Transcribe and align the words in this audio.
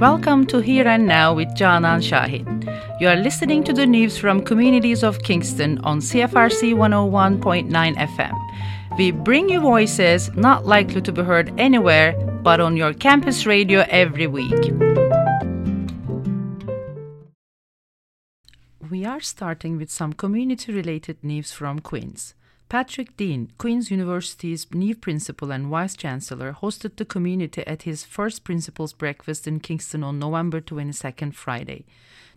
Welcome 0.00 0.44
to 0.48 0.58
Here 0.58 0.86
and 0.86 1.06
Now 1.06 1.32
with 1.32 1.48
Janan 1.56 2.02
Shahid. 2.02 3.00
You 3.00 3.08
are 3.08 3.16
listening 3.16 3.64
to 3.64 3.72
the 3.72 3.86
news 3.86 4.18
from 4.18 4.42
communities 4.42 5.02
of 5.02 5.20
Kingston 5.20 5.78
on 5.84 6.00
CFRC 6.00 6.74
101.9 6.74 7.96
FM. 7.96 8.98
We 8.98 9.10
bring 9.10 9.48
you 9.48 9.58
voices 9.62 10.30
not 10.34 10.66
likely 10.66 11.00
to 11.00 11.12
be 11.12 11.22
heard 11.22 11.50
anywhere 11.58 12.12
but 12.42 12.60
on 12.60 12.76
your 12.76 12.92
campus 12.92 13.46
radio 13.46 13.86
every 13.88 14.26
week. 14.26 14.70
We 18.90 19.06
are 19.06 19.22
starting 19.22 19.78
with 19.78 19.90
some 19.90 20.12
community 20.12 20.74
related 20.74 21.24
news 21.24 21.52
from 21.52 21.78
Queens. 21.78 22.34
Patrick 22.68 23.16
Deane, 23.16 23.52
Queen's 23.58 23.92
University's 23.92 24.66
new 24.72 24.96
principal 24.96 25.52
and 25.52 25.68
vice 25.68 25.94
chancellor, 25.94 26.52
hosted 26.52 26.96
the 26.96 27.04
community 27.04 27.64
at 27.64 27.82
his 27.82 28.04
first 28.04 28.42
principal's 28.42 28.92
breakfast 28.92 29.46
in 29.46 29.60
Kingston 29.60 30.02
on 30.02 30.18
November 30.18 30.60
22nd, 30.60 31.32
Friday. 31.32 31.84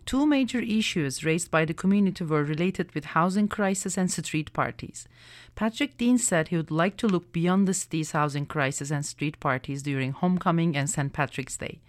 Two 0.06 0.26
major 0.26 0.60
issues 0.60 1.24
raised 1.24 1.50
by 1.50 1.64
the 1.64 1.74
community 1.74 2.24
were 2.24 2.42
related 2.42 2.92
with 2.94 3.04
housing 3.06 3.48
crisis 3.48 3.96
and 3.96 4.10
street 4.10 4.52
parties. 4.52 5.06
Patrick 5.54 5.96
Deane 5.96 6.18
said 6.18 6.48
he 6.48 6.56
would 6.56 6.70
like 6.70 6.96
to 6.96 7.06
look 7.06 7.32
beyond 7.32 7.68
the 7.68 7.74
city's 7.74 8.12
housing 8.12 8.46
crisis 8.46 8.90
and 8.90 9.04
street 9.04 9.38
parties 9.40 9.82
during 9.82 10.12
homecoming 10.12 10.76
and 10.76 10.88
St. 10.88 11.12
Patrick's 11.12 11.56
Day. 11.56 11.80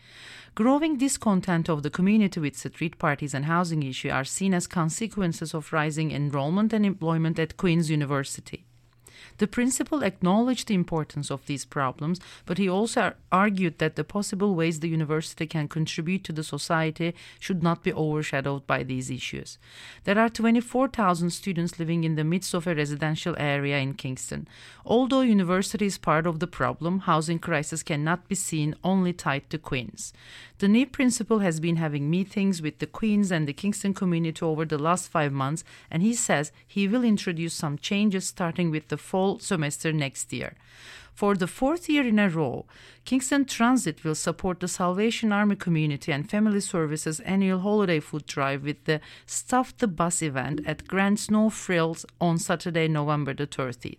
Growing 0.53 0.97
discontent 0.97 1.70
of 1.70 1.81
the 1.81 1.89
community 1.89 2.39
with 2.39 2.57
street 2.57 2.99
parties 2.99 3.34
and 3.34 3.45
housing 3.45 3.84
issue 3.84 4.09
are 4.09 4.25
seen 4.25 4.53
as 4.53 4.67
consequences 4.67 5.53
of 5.53 5.71
rising 5.71 6.12
enrollment 6.12 6.73
and 6.73 6.85
employment 6.85 7.39
at 7.39 7.57
Queen's 7.57 7.89
University. 7.89 8.65
The 9.41 9.47
principal 9.47 10.03
acknowledged 10.03 10.67
the 10.67 10.75
importance 10.75 11.31
of 11.31 11.47
these 11.47 11.65
problems, 11.65 12.19
but 12.45 12.59
he 12.59 12.69
also 12.69 13.13
argued 13.31 13.79
that 13.79 13.95
the 13.95 14.03
possible 14.03 14.53
ways 14.53 14.79
the 14.79 14.87
university 14.87 15.47
can 15.47 15.67
contribute 15.67 16.23
to 16.25 16.31
the 16.31 16.43
society 16.43 17.15
should 17.39 17.63
not 17.63 17.81
be 17.81 17.91
overshadowed 17.91 18.67
by 18.67 18.83
these 18.83 19.09
issues. 19.09 19.57
There 20.03 20.20
are 20.20 20.29
24,000 20.29 21.31
students 21.31 21.79
living 21.79 22.03
in 22.03 22.17
the 22.17 22.23
midst 22.23 22.53
of 22.53 22.67
a 22.67 22.75
residential 22.75 23.35
area 23.39 23.79
in 23.79 23.95
Kingston. 23.95 24.48
Although 24.85 25.21
university 25.21 25.87
is 25.87 25.98
part 25.98 26.27
of 26.27 26.39
the 26.39 26.45
problem, 26.45 26.99
housing 26.99 27.39
crisis 27.39 27.81
cannot 27.81 28.27
be 28.27 28.35
seen 28.35 28.76
only 28.83 29.11
tied 29.11 29.49
to 29.49 29.57
Queens. 29.57 30.13
The 30.59 30.67
new 30.67 30.85
principal 30.85 31.39
has 31.39 31.59
been 31.59 31.77
having 31.77 32.11
meetings 32.11 32.61
with 32.61 32.77
the 32.77 32.85
Queens 32.85 33.31
and 33.31 33.48
the 33.48 33.53
Kingston 33.53 33.95
community 33.95 34.45
over 34.45 34.65
the 34.65 34.77
last 34.77 35.09
five 35.09 35.33
months, 35.33 35.63
and 35.89 36.03
he 36.03 36.13
says 36.13 36.51
he 36.67 36.87
will 36.87 37.03
introduce 37.03 37.55
some 37.55 37.79
changes 37.79 38.27
starting 38.27 38.70
with 38.70 38.89
the 38.89 38.98
fall 38.98 39.30
semester 39.40 39.91
next 39.91 40.34
year. 40.34 40.55
For 41.13 41.35
the 41.35 41.48
fourth 41.48 41.90
year 41.90 42.07
in 42.07 42.20
a 42.20 42.29
row, 42.29 42.65
Kingston 43.05 43.46
Transit 43.46 44.04
will 44.04 44.15
support 44.15 44.60
the 44.60 44.68
Salvation 44.68 45.32
Army 45.32 45.55
Community 45.55 46.12
and 46.12 46.29
Family 46.29 46.62
Services 46.62 47.20
annual 47.21 47.60
holiday 47.60 47.99
food 47.99 48.26
drive 48.26 48.63
with 48.63 48.85
the 48.85 49.01
Stuff 49.26 49.76
the 49.77 49.88
Bus 49.88 50.21
event 50.21 50.62
at 50.65 50.88
Grand 50.88 51.20
Snow 51.20 51.49
Frills 51.49 52.05
on 52.20 52.38
Saturday, 52.38 52.88
November 52.88 53.34
the 53.34 53.46
30th. 53.46 53.98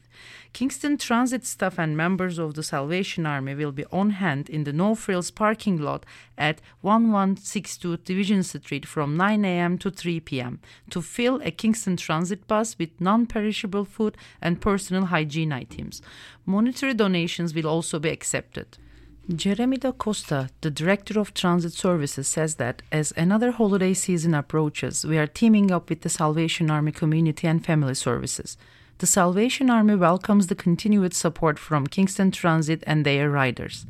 Kingston 0.53 0.99
Transit 0.99 1.47
staff 1.47 1.79
and 1.79 1.97
members 1.97 2.39
of 2.39 2.53
the 2.55 2.63
Salvation 2.63 3.25
Army 3.25 3.55
will 3.55 3.73
be 3.73 3.87
on 3.87 4.11
hand 4.11 4.51
in 4.51 4.65
the 4.65 4.73
No 4.73 4.95
Frills 4.95 5.31
parking 5.31 5.79
lot 5.79 6.05
at 6.37 6.61
1162 6.83 7.97
Division 7.99 8.43
Street 8.43 8.85
from 8.85 9.17
9 9.17 9.47
a.m. 9.47 9.79
to 9.79 9.91
3 9.91 10.21
p.m. 10.21 10.61
to 10.91 11.01
fill 11.01 11.41
a 11.43 11.51
Kingston 11.51 11.97
Transit 11.97 12.47
bus 12.47 12.77
with 12.79 12.91
non 13.01 13.25
perishable 13.27 13.87
food 13.87 14.19
and 14.43 14.61
personal 14.61 15.07
hygiene 15.07 15.53
items. 15.53 16.03
Monetary 16.45 16.93
donations 16.93 17.55
will 17.55 17.67
also 17.67 17.99
be 17.99 18.11
accepted. 18.11 18.77
Jeremy 19.35 19.79
da 19.79 19.93
Costa, 19.93 20.51
the 20.61 20.71
director 20.71 21.19
of 21.19 21.33
transit 21.33 21.73
services, 21.73 22.29
says 22.29 22.57
that 22.57 22.83
as 22.93 23.13
another 23.17 23.53
holiday 23.53 23.95
season 23.95 24.35
approaches, 24.35 25.07
we 25.07 25.17
are 25.17 25.29
teaming 25.29 25.71
up 25.71 25.89
with 25.89 26.03
the 26.03 26.09
Salvation 26.11 26.71
Army 26.71 26.93
community 26.93 27.47
and 27.47 27.65
family 27.65 27.95
services. 27.95 28.59
The 29.03 29.09
Salvation 29.09 29.69
Army 29.69 29.97
welcomes 29.97 30.47
the 30.47 30.55
continued 30.55 31.13
support 31.13 31.59
from 31.59 31.89
Kingston 31.89 32.31
Transit 32.31 32.85
and 32.87 33.05
their 33.05 33.29
riders. 33.29 33.85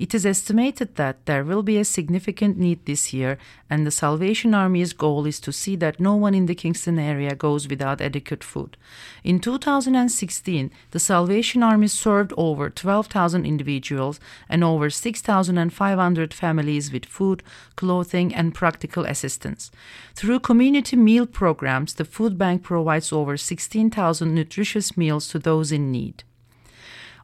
It 0.00 0.14
is 0.14 0.24
estimated 0.24 0.94
that 0.94 1.26
there 1.26 1.44
will 1.44 1.62
be 1.62 1.76
a 1.76 1.84
significant 1.84 2.56
need 2.56 2.86
this 2.86 3.12
year, 3.12 3.36
and 3.68 3.86
the 3.86 3.90
Salvation 3.90 4.54
Army's 4.54 4.94
goal 4.94 5.26
is 5.26 5.38
to 5.40 5.52
see 5.52 5.76
that 5.76 6.00
no 6.00 6.16
one 6.16 6.34
in 6.34 6.46
the 6.46 6.54
Kingston 6.54 6.98
area 6.98 7.34
goes 7.34 7.68
without 7.68 8.00
adequate 8.00 8.42
food. 8.42 8.78
In 9.24 9.40
2016, 9.40 10.70
the 10.92 10.98
Salvation 10.98 11.62
Army 11.62 11.86
served 11.86 12.32
over 12.38 12.70
12,000 12.70 13.44
individuals 13.44 14.18
and 14.48 14.64
over 14.64 14.88
6,500 14.88 16.32
families 16.32 16.90
with 16.90 17.04
food, 17.04 17.42
clothing, 17.76 18.34
and 18.34 18.54
practical 18.54 19.04
assistance. 19.04 19.70
Through 20.14 20.40
community 20.40 20.96
meal 20.96 21.26
programs, 21.26 21.92
the 21.92 22.06
food 22.06 22.38
bank 22.38 22.62
provides 22.62 23.12
over 23.12 23.36
16,000 23.36 24.34
nutritious 24.34 24.96
meals 24.96 25.28
to 25.28 25.38
those 25.38 25.70
in 25.70 25.92
need. 25.92 26.24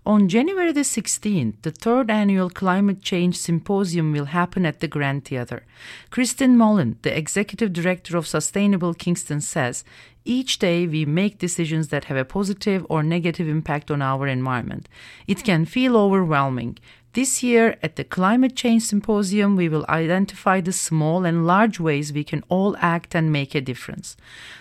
On 0.07 0.29
January 0.29 0.71
the 0.71 0.83
16th, 0.83 1.55
the 1.63 1.73
third 1.73 2.13
annual 2.13 2.49
Climate 2.49 3.03
Change 3.03 3.37
Symposium 3.37 4.13
will 4.13 4.27
happen 4.27 4.65
at 4.65 4.79
the 4.79 4.87
Grand 4.87 5.25
Theatre. 5.25 5.65
Kristen 6.11 6.57
Mullen, 6.57 6.97
the 7.03 7.19
executive 7.19 7.73
director 7.73 8.17
of 8.17 8.25
Sustainable 8.25 8.95
Kingston, 8.95 9.41
says 9.41 9.83
each 10.25 10.61
day 10.61 10.87
we 10.87 11.05
make 11.05 11.41
decisions 11.41 11.89
that 11.89 12.05
have 12.05 12.17
a 12.17 12.25
positive 12.25 12.87
or 12.89 13.03
negative 13.03 13.49
impact 13.49 13.91
on 13.91 14.01
our 14.01 14.29
environment. 14.29 14.89
It 15.27 15.43
can 15.43 15.65
feel 15.65 15.97
overwhelming. 15.97 16.79
This 17.17 17.43
year, 17.43 17.79
at 17.83 17.97
the 17.97 18.05
Climate 18.05 18.55
Change 18.55 18.83
Symposium, 18.83 19.57
we 19.57 19.71
will 19.71 19.87
identify 19.89 20.61
the 20.61 20.71
small 20.71 21.25
and 21.25 21.47
large 21.47 21.81
ways 21.81 22.13
we 22.13 22.23
can 22.23 22.45
all 22.51 22.77
act 22.79 23.15
and 23.15 23.33
make 23.33 23.55
a 23.55 23.63
difference. 23.63 24.19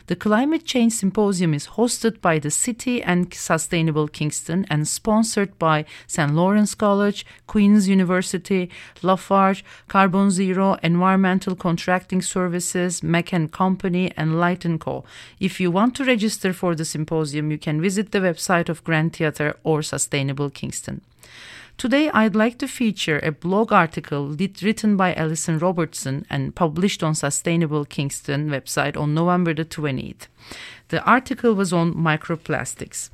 The 0.08 0.16
Climate 0.16 0.64
Change 0.64 0.94
Symposium 0.94 1.54
is 1.54 1.68
hosted 1.76 2.22
by 2.22 2.40
the 2.40 2.50
City 2.50 3.04
and 3.04 3.34
Sustainable 3.34 4.08
Kingston 4.08 4.66
and 4.70 4.88
sponsored 4.88 5.60
by 5.60 5.84
St. 6.08 6.34
Lawrence 6.34 6.76
College, 6.76 7.26
Queen's 7.46 7.90
University, 7.90 8.70
Lafarge, 9.02 9.66
Carbon 9.90 10.32
Zero, 10.32 10.78
Environmental 10.82 11.58
Contracting 11.58 12.22
Services, 12.22 13.04
Mac 13.04 13.34
and 13.34 13.52
Company, 13.52 14.14
and 14.16 14.40
Light 14.40 14.66
& 14.74 14.80
Co. 14.80 15.04
If 15.42 15.60
you 15.60 15.72
want 15.72 15.94
to 15.98 16.06
register 16.06 16.54
for 16.54 16.74
the 16.74 16.86
symposium, 16.86 17.52
you 17.52 17.58
can 17.58 17.82
visit 17.82 18.14
the 18.14 18.20
website 18.20 18.70
of 18.70 18.86
Grand 18.86 19.12
Theatre 19.12 19.58
or 19.66 19.82
Sustainable 19.82 20.50
Kingston. 20.50 21.02
Today, 21.78 22.10
I'd 22.12 22.36
like 22.36 22.58
to 22.60 22.70
feature 22.70 23.20
a 23.20 23.34
blog 23.34 23.74
article 23.74 24.30
written 24.30 24.96
by 24.96 25.14
Alison 25.14 25.60
Robertson 25.60 26.26
and 26.30 26.56
published 26.56 27.04
on 27.04 27.16
Sustainable 27.16 27.84
Kingston 27.84 28.50
website 28.50 28.96
on 28.96 29.14
November 29.14 29.54
the 29.54 29.66
20th. 29.66 30.28
The 30.88 31.04
article 31.04 31.54
was 31.54 31.74
on 31.74 31.94
microplastics. 31.94 33.10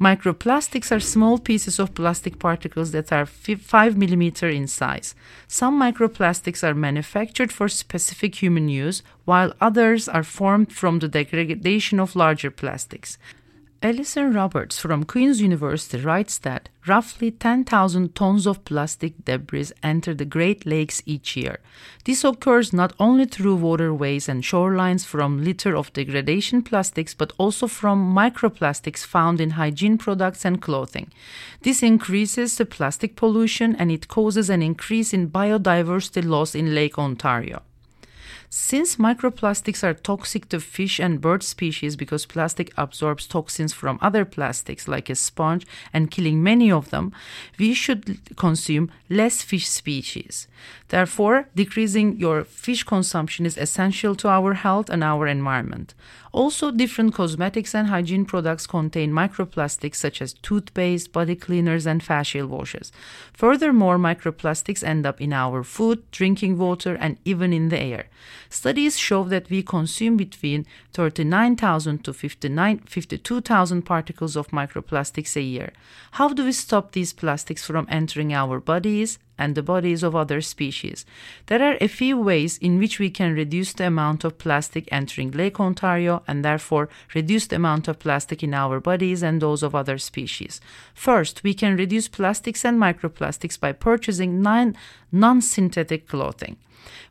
Microplastics 0.00 0.90
are 0.96 1.00
small 1.00 1.38
pieces 1.38 1.78
of 1.78 1.94
plastic 1.94 2.38
particles 2.38 2.92
that 2.92 3.12
are 3.12 3.26
5 3.26 3.96
millimeter 3.98 4.48
in 4.48 4.66
size. 4.66 5.14
Some 5.46 5.78
microplastics 5.78 6.66
are 6.66 6.74
manufactured 6.74 7.52
for 7.52 7.68
specific 7.68 8.36
human 8.36 8.70
use, 8.70 9.02
while 9.26 9.52
others 9.60 10.08
are 10.08 10.22
formed 10.22 10.72
from 10.72 11.00
the 11.00 11.08
degradation 11.08 12.00
of 12.00 12.16
larger 12.16 12.50
plastics. 12.50 13.18
Alison 13.86 14.32
Roberts 14.32 14.80
from 14.80 15.04
Queen's 15.04 15.40
University 15.40 16.02
writes 16.02 16.38
that 16.38 16.68
roughly 16.88 17.30
10,000 17.30 18.16
tons 18.16 18.44
of 18.44 18.64
plastic 18.64 19.24
debris 19.24 19.70
enter 19.80 20.12
the 20.12 20.24
Great 20.24 20.66
Lakes 20.66 21.04
each 21.06 21.36
year. 21.36 21.60
This 22.04 22.24
occurs 22.24 22.72
not 22.72 22.94
only 22.98 23.26
through 23.26 23.54
waterways 23.54 24.28
and 24.28 24.42
shorelines 24.42 25.04
from 25.04 25.44
litter 25.44 25.76
of 25.76 25.92
degradation 25.92 26.62
plastics, 26.62 27.14
but 27.14 27.32
also 27.38 27.68
from 27.68 28.12
microplastics 28.12 29.06
found 29.06 29.40
in 29.40 29.50
hygiene 29.50 29.98
products 29.98 30.44
and 30.44 30.60
clothing. 30.60 31.12
This 31.62 31.80
increases 31.80 32.56
the 32.56 32.66
plastic 32.66 33.14
pollution 33.14 33.76
and 33.76 33.92
it 33.92 34.08
causes 34.08 34.50
an 34.50 34.62
increase 34.62 35.14
in 35.14 35.30
biodiversity 35.30 36.24
loss 36.28 36.56
in 36.56 36.74
Lake 36.74 36.98
Ontario. 36.98 37.62
Since 38.48 38.96
microplastics 38.96 39.82
are 39.82 39.94
toxic 39.94 40.48
to 40.50 40.60
fish 40.60 41.00
and 41.00 41.20
bird 41.20 41.42
species 41.42 41.96
because 41.96 42.26
plastic 42.26 42.72
absorbs 42.76 43.26
toxins 43.26 43.72
from 43.72 43.98
other 44.00 44.24
plastics 44.24 44.86
like 44.86 45.10
a 45.10 45.14
sponge 45.14 45.66
and 45.92 46.10
killing 46.10 46.42
many 46.42 46.70
of 46.70 46.90
them, 46.90 47.12
we 47.58 47.74
should 47.74 48.20
consume 48.36 48.90
less 49.10 49.42
fish 49.42 49.68
species. 49.68 50.46
Therefore, 50.88 51.48
decreasing 51.54 52.18
your 52.18 52.44
fish 52.44 52.84
consumption 52.84 53.46
is 53.46 53.58
essential 53.58 54.14
to 54.16 54.28
our 54.28 54.54
health 54.54 54.88
and 54.88 55.02
our 55.02 55.26
environment. 55.26 55.94
Also, 56.36 56.70
different 56.70 57.14
cosmetics 57.14 57.74
and 57.74 57.88
hygiene 57.88 58.26
products 58.26 58.66
contain 58.66 59.10
microplastics 59.10 59.94
such 59.94 60.20
as 60.20 60.34
toothpaste, 60.34 61.10
body 61.10 61.34
cleaners, 61.34 61.86
and 61.86 62.02
facial 62.02 62.46
washes. 62.46 62.92
Furthermore, 63.32 63.96
microplastics 63.96 64.84
end 64.84 65.06
up 65.06 65.18
in 65.18 65.32
our 65.32 65.62
food, 65.62 66.02
drinking 66.10 66.58
water, 66.58 66.94
and 67.00 67.16
even 67.24 67.54
in 67.54 67.70
the 67.70 67.80
air. 67.80 68.04
Studies 68.50 68.98
show 68.98 69.24
that 69.24 69.48
we 69.48 69.62
consume 69.62 70.18
between 70.18 70.66
39,000 70.92 72.04
to 72.04 72.12
52,000 72.12 73.82
particles 73.82 74.36
of 74.36 74.48
microplastics 74.48 75.36
a 75.36 75.40
year. 75.40 75.72
How 76.12 76.28
do 76.28 76.44
we 76.44 76.52
stop 76.52 76.92
these 76.92 77.14
plastics 77.14 77.64
from 77.64 77.86
entering 77.88 78.34
our 78.34 78.60
bodies? 78.60 79.18
And 79.38 79.54
the 79.54 79.62
bodies 79.62 80.02
of 80.02 80.14
other 80.14 80.40
species. 80.40 81.04
There 81.46 81.62
are 81.62 81.76
a 81.80 81.88
few 81.88 82.18
ways 82.18 82.58
in 82.58 82.78
which 82.78 82.98
we 82.98 83.10
can 83.10 83.34
reduce 83.34 83.72
the 83.72 83.86
amount 83.86 84.24
of 84.24 84.38
plastic 84.38 84.88
entering 84.90 85.30
Lake 85.30 85.60
Ontario 85.60 86.22
and 86.26 86.44
therefore 86.44 86.88
reduce 87.14 87.46
the 87.46 87.56
amount 87.56 87.88
of 87.88 87.98
plastic 87.98 88.42
in 88.42 88.54
our 88.54 88.80
bodies 88.80 89.22
and 89.22 89.40
those 89.40 89.62
of 89.62 89.74
other 89.74 89.98
species. 89.98 90.60
First, 90.94 91.42
we 91.42 91.54
can 91.54 91.76
reduce 91.76 92.08
plastics 92.08 92.64
and 92.64 92.78
microplastics 92.78 93.58
by 93.58 93.72
purchasing 93.72 94.42
non 94.42 95.42
synthetic 95.42 96.08
clothing. 96.08 96.56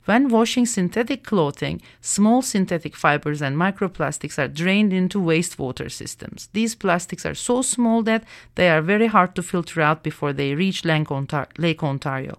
When 0.06 0.30
washing 0.30 0.66
synthetic 0.66 1.24
clothing, 1.24 1.81
small 2.01 2.42
synthetic 2.42 2.95
fibers 2.95 3.42
and 3.42 3.57
microplastics 3.57 4.38
are 4.38 4.48
drained 4.48 4.94
into 4.94 5.19
wastewater 5.19 5.92
systems. 5.92 6.50
These 6.54 6.75
plastics 6.75 7.25
are 7.25 7.33
so 7.33 7.62
small 7.62 8.04
that 8.04 8.24
they 8.56 8.69
are 8.69 8.81
very 8.81 9.07
hard 9.07 9.36
to 9.36 9.44
filter 9.44 9.81
out 9.81 10.04
before 10.04 10.33
they 10.33 10.54
reach 10.54 10.86
Lake 10.86 11.12
Ontario. 11.12 12.38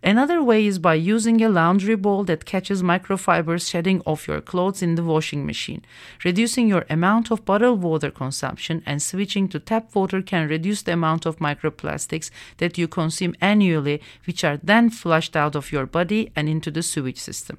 Another 0.00 0.40
way 0.40 0.64
is 0.64 0.78
by 0.78 0.94
using 0.94 1.42
a 1.42 1.48
laundry 1.48 1.96
ball 1.96 2.22
that 2.24 2.44
catches 2.44 2.84
microfibers 2.84 3.68
shedding 3.68 4.00
off 4.06 4.28
your 4.28 4.40
clothes 4.40 4.80
in 4.80 4.94
the 4.94 5.02
washing 5.02 5.44
machine. 5.44 5.84
Reducing 6.24 6.68
your 6.68 6.86
amount 6.88 7.32
of 7.32 7.44
bottled 7.44 7.82
water 7.82 8.12
consumption 8.12 8.80
and 8.86 9.02
switching 9.02 9.48
to 9.48 9.58
tap 9.58 9.92
water 9.96 10.22
can 10.22 10.48
reduce 10.48 10.82
the 10.82 10.92
amount 10.92 11.26
of 11.26 11.38
microplastics 11.38 12.30
that 12.58 12.78
you 12.78 12.86
consume 12.86 13.34
annually, 13.40 14.00
which 14.24 14.44
are 14.44 14.58
then 14.62 14.88
flushed 14.88 15.34
out 15.34 15.56
of 15.56 15.72
your 15.72 15.84
body 15.84 16.30
and 16.36 16.48
into 16.48 16.70
the 16.70 16.77
sewage 16.82 17.18
system. 17.18 17.58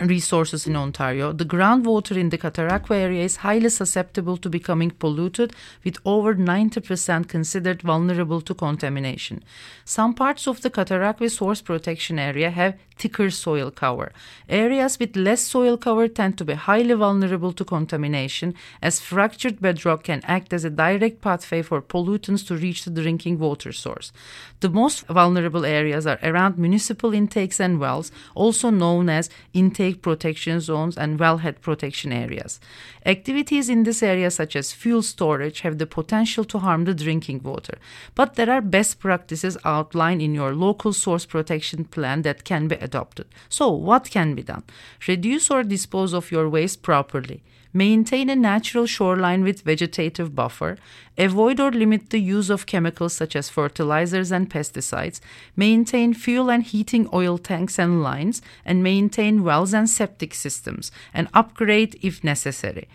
resources 0.04 0.66
in 0.66 0.76
Ontario, 0.76 1.32
the 1.32 1.44
groundwater 1.44 2.16
in 2.16 2.28
the 2.28 2.38
Cataraqui 2.38 2.94
area 2.94 3.24
is 3.24 3.36
highly 3.36 3.70
susceptible 3.70 4.36
to 4.36 4.50
becoming 4.50 4.90
polluted, 4.90 5.54
with 5.84 5.98
over 6.04 6.34
90% 6.34 7.28
considered 7.28 7.82
vulnerable 7.82 8.40
to 8.42 8.54
contamination. 8.54 9.42
Some 9.84 10.14
parts 10.14 10.46
of 10.46 10.60
the 10.60 10.70
Cataraqui 10.70 11.30
source 11.30 11.62
protection 11.62 12.18
area 12.18 12.50
have 12.50 12.76
thicker 12.98 13.30
soil 13.30 13.70
cover. 13.70 14.10
Areas 14.48 14.98
with 14.98 15.16
less 15.16 15.42
soil 15.42 15.76
cover 15.76 16.08
tend 16.08 16.38
to 16.38 16.44
be 16.44 16.54
highly 16.54 16.94
vulnerable 16.94 17.52
to 17.52 17.64
contamination, 17.64 18.54
as 18.82 19.00
fractured 19.00 19.60
bedrock 19.60 20.04
can 20.04 20.22
act 20.24 20.52
as 20.52 20.64
a 20.64 20.70
direct 20.70 21.20
pathway 21.20 21.62
for 21.62 21.82
pollutants 21.82 22.46
to 22.46 22.56
reach 22.56 22.84
the 22.84 22.90
drinking 22.90 23.38
water 23.38 23.72
source. 23.72 24.12
The 24.60 24.70
most 24.70 25.06
vulnerable 25.06 25.64
areas 25.64 26.06
are 26.06 26.18
around 26.22 26.58
municipal 26.58 27.12
intakes 27.12 27.60
and 27.60 27.78
wells, 27.78 28.10
also 28.34 28.70
known 28.70 29.08
as 29.08 29.30
intake 29.52 29.85
protection 29.94 30.60
zones 30.60 30.96
and 30.96 31.18
wellhead 31.18 31.60
protection 31.60 32.12
areas. 32.12 32.60
Activities 33.04 33.68
in 33.68 33.84
this 33.84 34.02
area, 34.02 34.30
such 34.30 34.56
as 34.56 34.72
fuel 34.72 35.02
storage, 35.02 35.60
have 35.60 35.78
the 35.78 35.86
potential 35.86 36.44
to 36.44 36.58
harm 36.58 36.84
the 36.84 36.94
drinking 36.94 37.42
water, 37.42 37.78
but 38.14 38.34
there 38.34 38.50
are 38.50 38.60
best 38.60 38.98
practices 38.98 39.56
outlined 39.64 40.20
in 40.20 40.34
your 40.34 40.54
local 40.54 40.92
source 40.92 41.24
protection 41.24 41.84
plan 41.84 42.22
that 42.22 42.44
can 42.44 42.68
be 42.68 42.76
adopted. 42.76 43.26
So, 43.48 43.70
what 43.70 44.10
can 44.10 44.34
be 44.34 44.42
done? 44.42 44.64
Reduce 45.08 45.50
or 45.50 45.62
dispose 45.62 46.12
of 46.12 46.30
your 46.30 46.48
waste 46.48 46.82
properly. 46.82 47.42
Maintain 47.76 48.30
a 48.30 48.36
natural 48.36 48.86
shoreline 48.86 49.44
with 49.44 49.60
vegetative 49.60 50.34
buffer. 50.34 50.78
Avoid 51.18 51.60
or 51.60 51.70
limit 51.70 52.08
the 52.08 52.18
use 52.18 52.48
of 52.48 52.64
chemicals 52.64 53.12
such 53.12 53.36
as 53.36 53.50
fertilizers 53.50 54.32
and 54.32 54.48
pesticides. 54.48 55.20
Maintain 55.56 56.14
fuel 56.14 56.50
and 56.50 56.62
heating 56.62 57.06
oil 57.12 57.36
tanks 57.36 57.78
and 57.78 58.02
lines. 58.02 58.40
And 58.64 58.82
maintain 58.82 59.44
wells 59.44 59.74
and 59.74 59.90
septic 59.90 60.32
systems. 60.32 60.90
And 61.12 61.28
upgrade 61.34 61.98
if 62.00 62.24
necessary. 62.24 62.88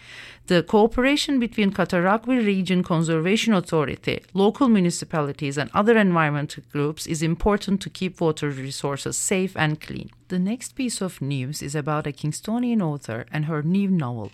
The 0.48 0.64
cooperation 0.64 1.40
between 1.40 1.72
Cataraqui 1.72 2.44
Region 2.44 2.82
Conservation 2.82 3.54
Authority, 3.54 4.24
local 4.34 4.68
municipalities, 4.68 5.60
and 5.60 5.70
other 5.76 5.96
environmental 5.96 6.64
groups 6.72 7.06
is 7.06 7.22
important 7.22 7.82
to 7.82 7.92
keep 7.92 8.20
water 8.20 8.50
resources 8.50 9.16
safe 9.16 9.56
and 9.56 9.80
clean. 9.80 10.10
The 10.30 10.40
next 10.40 10.74
piece 10.74 11.02
of 11.02 11.22
news 11.22 11.62
is 11.62 11.76
about 11.76 12.08
a 12.08 12.12
Kingstonian 12.12 12.82
author 12.82 13.28
and 13.32 13.46
her 13.46 13.62
new 13.62 13.90
novel. 13.90 14.32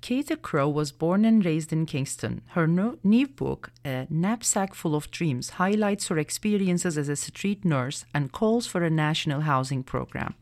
Katie 0.00 0.36
Crow 0.36 0.68
was 0.68 0.92
born 0.92 1.24
and 1.24 1.44
raised 1.44 1.72
in 1.72 1.84
Kingston. 1.84 2.42
Her 2.48 2.66
new 2.66 3.26
book, 3.26 3.70
A 3.84 4.06
Knapsack 4.08 4.74
Full 4.74 4.94
of 4.94 5.10
Dreams, 5.10 5.50
highlights 5.50 6.08
her 6.08 6.18
experiences 6.18 6.96
as 6.96 7.08
a 7.08 7.16
street 7.16 7.64
nurse 7.64 8.04
and 8.14 8.32
calls 8.32 8.66
for 8.66 8.82
a 8.82 8.90
national 8.90 9.42
housing 9.42 9.82
program. 9.82 10.34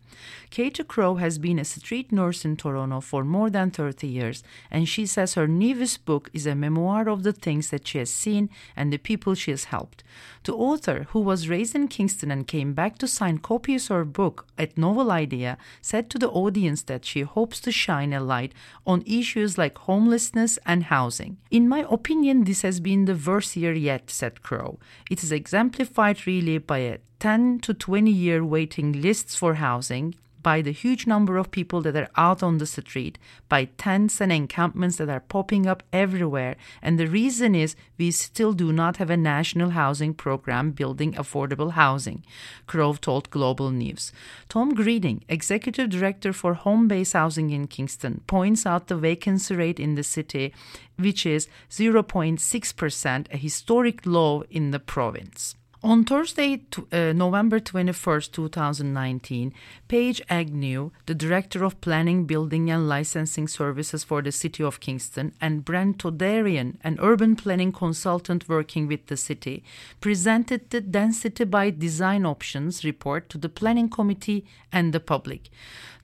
Katie 0.50 0.84
Crow 0.84 1.16
has 1.16 1.38
been 1.38 1.58
a 1.58 1.64
street 1.64 2.12
nurse 2.12 2.44
in 2.44 2.56
Toronto 2.56 3.00
for 3.00 3.24
more 3.24 3.50
than 3.50 3.70
30 3.70 4.06
years, 4.06 4.42
and 4.70 4.88
she 4.88 5.06
says 5.06 5.34
her 5.34 5.46
newest 5.46 6.04
book 6.04 6.30
is 6.32 6.46
a 6.46 6.54
memoir 6.54 7.08
of 7.08 7.22
the 7.22 7.32
things 7.32 7.70
that 7.70 7.86
she 7.86 7.98
has 7.98 8.10
seen 8.10 8.48
and 8.76 8.92
the 8.92 8.98
people 8.98 9.34
she 9.34 9.50
has 9.50 9.64
helped. 9.64 10.02
The 10.44 10.54
author, 10.54 11.06
who 11.10 11.20
was 11.20 11.48
raised 11.48 11.74
in 11.74 11.88
Kingston 11.88 12.30
and 12.30 12.46
came 12.46 12.72
back 12.72 12.98
to 12.98 13.08
sign 13.08 13.38
copies 13.38 13.90
of 13.90 13.96
her 13.96 14.04
book 14.04 14.46
at 14.56 14.78
Novel 14.78 15.10
Idea, 15.10 15.58
said 15.82 16.08
to 16.10 16.18
the 16.18 16.30
audience 16.30 16.82
that 16.82 17.04
she 17.04 17.22
hopes 17.22 17.60
to 17.60 17.72
shine 17.72 18.12
a 18.12 18.20
light 18.20 18.52
on 18.86 19.02
issues 19.06 19.58
like 19.58 19.78
homelessness 19.78 20.58
and 20.64 20.84
housing. 20.84 21.38
In 21.50 21.68
my 21.68 21.84
opinion, 21.90 22.44
this 22.44 22.62
has 22.62 22.80
been 22.80 23.06
the 23.06 23.14
worst 23.14 23.56
year 23.56 23.72
yet, 23.72 24.10
said 24.10 24.42
Crow. 24.42 24.78
It 25.10 25.22
is 25.22 25.32
exemplified 25.32 26.26
really 26.26 26.58
by 26.58 26.78
a 26.78 26.98
10 27.20 27.60
to 27.60 27.74
20 27.74 28.10
year 28.10 28.44
waiting 28.44 29.00
lists 29.00 29.34
for 29.36 29.54
housing, 29.54 30.14
by 30.46 30.62
the 30.62 30.70
huge 30.70 31.08
number 31.08 31.38
of 31.38 31.50
people 31.50 31.80
that 31.82 31.96
are 31.96 32.08
out 32.16 32.40
on 32.40 32.58
the 32.58 32.66
street, 32.66 33.18
by 33.48 33.64
tents 33.78 34.20
and 34.20 34.30
encampments 34.30 34.96
that 34.96 35.08
are 35.08 35.18
popping 35.18 35.66
up 35.66 35.82
everywhere. 35.92 36.54
And 36.80 37.00
the 37.00 37.08
reason 37.08 37.56
is 37.56 37.74
we 37.98 38.12
still 38.12 38.52
do 38.52 38.72
not 38.72 38.98
have 38.98 39.10
a 39.10 39.16
national 39.16 39.70
housing 39.70 40.14
program 40.14 40.70
building 40.70 41.14
affordable 41.14 41.72
housing, 41.72 42.22
Crow 42.68 42.92
told 42.92 43.28
Global 43.30 43.72
News. 43.72 44.12
Tom 44.48 44.72
Greening, 44.72 45.24
executive 45.28 45.90
director 45.90 46.32
for 46.32 46.54
Home 46.54 46.86
Base 46.86 47.10
Housing 47.10 47.50
in 47.50 47.66
Kingston, 47.66 48.20
points 48.28 48.64
out 48.64 48.86
the 48.86 48.96
vacancy 48.96 49.56
rate 49.56 49.80
in 49.80 49.96
the 49.96 50.04
city, 50.04 50.54
which 50.96 51.26
is 51.26 51.48
0.6%, 51.70 53.26
a 53.32 53.36
historic 53.36 54.06
low 54.06 54.44
in 54.48 54.70
the 54.70 54.78
province. 54.78 55.56
On 55.82 56.04
Thursday, 56.04 56.62
uh, 56.90 57.12
November 57.12 57.60
21st, 57.60 58.32
2019, 58.32 59.52
Paige 59.88 60.22
Agnew, 60.30 60.90
the 61.04 61.14
Director 61.14 61.64
of 61.64 61.80
Planning, 61.82 62.24
Building 62.24 62.70
and 62.70 62.88
Licensing 62.88 63.46
Services 63.46 64.02
for 64.02 64.22
the 64.22 64.32
City 64.32 64.64
of 64.64 64.80
Kingston, 64.80 65.34
and 65.38 65.66
Brent 65.66 65.98
Toderian, 65.98 66.76
an 66.82 66.96
urban 67.00 67.36
planning 67.36 67.72
consultant 67.72 68.48
working 68.48 68.86
with 68.86 69.06
the 69.06 69.18
city, 69.18 69.62
presented 70.00 70.70
the 70.70 70.80
Density 70.80 71.44
by 71.44 71.68
Design 71.68 72.24
Options 72.24 72.82
report 72.82 73.28
to 73.28 73.38
the 73.38 73.50
Planning 73.50 73.90
Committee 73.90 74.46
and 74.72 74.94
the 74.94 75.00
public. 75.00 75.50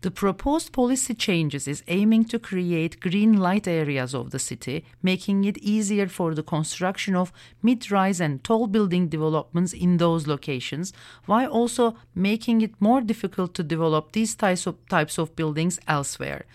The 0.02 0.11
proposed 0.11 0.73
policy 0.73 1.14
changes 1.14 1.68
is 1.68 1.85
aiming 1.87 2.25
to 2.25 2.40
create 2.40 2.99
green 2.99 3.37
light 3.37 3.68
areas 3.68 4.16
of 4.16 4.32
the 4.32 4.40
city, 4.40 4.85
making 5.00 5.44
it 5.44 5.59
easier 5.59 6.09
for 6.09 6.35
the 6.35 6.42
construction 6.42 7.14
of 7.14 7.32
mid-rise 7.62 8.21
and 8.21 8.42
tall 8.42 8.66
building 8.66 9.06
developments 9.06 9.73
in 9.73 9.99
those 9.99 10.26
locations, 10.26 10.92
while 11.26 11.49
also 11.49 11.97
making 12.16 12.62
it 12.62 12.75
more 12.80 13.00
difficult 13.00 13.54
to 13.54 13.62
develop 13.62 14.11
these 14.11 14.35
types 14.35 14.66
of, 14.66 14.75
types 14.88 15.18
of 15.18 15.37
buildings 15.37 15.78
elsewhere. 15.87 16.47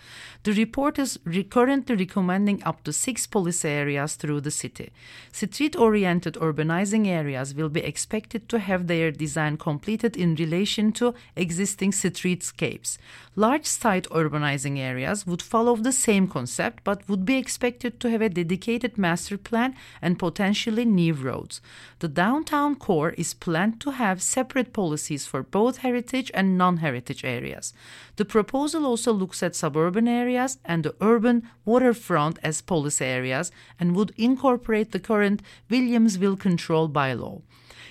The 0.48 0.54
report 0.54 0.98
is 0.98 1.18
currently 1.50 1.94
recommending 1.94 2.62
up 2.64 2.82
to 2.84 2.92
six 2.94 3.26
policy 3.26 3.68
areas 3.68 4.14
through 4.14 4.40
the 4.40 4.50
city. 4.50 4.92
Street-oriented 5.30 6.36
urbanizing 6.36 7.06
areas 7.06 7.54
will 7.54 7.68
be 7.68 7.80
expected 7.80 8.48
to 8.48 8.58
have 8.58 8.86
their 8.86 9.10
design 9.10 9.58
completed 9.58 10.16
in 10.16 10.36
relation 10.36 10.90
to 10.92 11.12
existing 11.36 11.90
streetscapes. 11.90 12.96
Large 13.36 13.66
site 13.66 14.08
urbanizing 14.08 14.78
areas 14.78 15.26
would 15.26 15.42
follow 15.42 15.76
the 15.76 15.92
same 15.92 16.26
concept 16.26 16.82
but 16.82 17.06
would 17.10 17.26
be 17.26 17.36
expected 17.36 18.00
to 18.00 18.08
have 18.08 18.22
a 18.22 18.30
dedicated 18.30 18.96
master 18.96 19.36
plan 19.36 19.76
and 20.00 20.18
potentially 20.18 20.86
new 20.86 21.12
roads. 21.12 21.60
The 21.98 22.08
downtown 22.08 22.76
core 22.76 23.10
is 23.18 23.34
planned 23.34 23.82
to 23.82 23.90
have 23.90 24.22
separate 24.22 24.72
policies 24.72 25.26
for 25.26 25.42
both 25.42 25.78
heritage 25.78 26.30
and 26.32 26.56
non 26.56 26.78
heritage 26.78 27.22
areas. 27.22 27.74
The 28.16 28.24
proposal 28.24 28.86
also 28.86 29.12
looks 29.12 29.42
at 29.42 29.54
suburban 29.54 30.08
areas 30.08 30.37
and 30.64 30.84
the 30.84 30.94
urban 31.00 31.42
waterfront 31.64 32.38
as 32.42 32.62
policy 32.62 33.04
areas 33.04 33.50
and 33.78 33.94
would 33.94 34.12
incorporate 34.16 34.92
the 34.92 35.00
current 35.00 35.42
Williamsville 35.70 36.38
control 36.38 36.88
bylaw. 36.88 37.42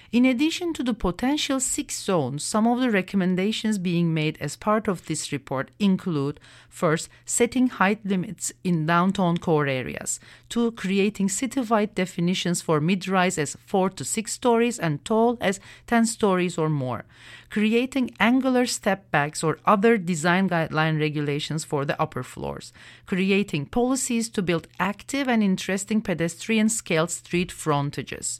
In 0.09 0.23
addition 0.23 0.71
to 0.73 0.83
the 0.83 0.93
potential 0.93 1.59
six 1.59 2.01
zones, 2.01 2.41
some 2.41 2.65
of 2.65 2.79
the 2.79 2.89
recommendations 2.89 3.77
being 3.77 4.13
made 4.13 4.37
as 4.39 4.55
part 4.55 4.87
of 4.87 5.05
this 5.05 5.33
report 5.33 5.69
include 5.79 6.39
first, 6.69 7.09
setting 7.25 7.67
height 7.67 7.99
limits 8.05 8.53
in 8.63 8.85
downtown 8.85 9.37
core 9.37 9.67
areas, 9.67 10.21
two, 10.47 10.71
creating 10.71 11.27
citywide 11.27 11.93
definitions 11.93 12.61
for 12.61 12.79
mid 12.79 13.05
rise 13.09 13.37
as 13.37 13.57
4 13.65 13.89
to 13.89 14.05
6 14.05 14.31
stories 14.31 14.79
and 14.79 15.03
tall 15.03 15.37
as 15.41 15.59
10 15.87 16.05
stories 16.05 16.57
or 16.57 16.69
more, 16.69 17.03
creating 17.49 18.11
angular 18.17 18.65
step 18.65 19.11
backs 19.11 19.43
or 19.43 19.59
other 19.65 19.97
design 19.97 20.47
guideline 20.47 20.97
regulations 20.97 21.65
for 21.65 21.83
the 21.83 22.01
upper 22.01 22.23
floors, 22.23 22.71
creating 23.07 23.65
policies 23.65 24.29
to 24.29 24.41
build 24.41 24.69
active 24.79 25.27
and 25.27 25.43
interesting 25.43 26.01
pedestrian 26.01 26.69
scaled 26.69 27.11
street 27.11 27.51
frontages 27.51 28.39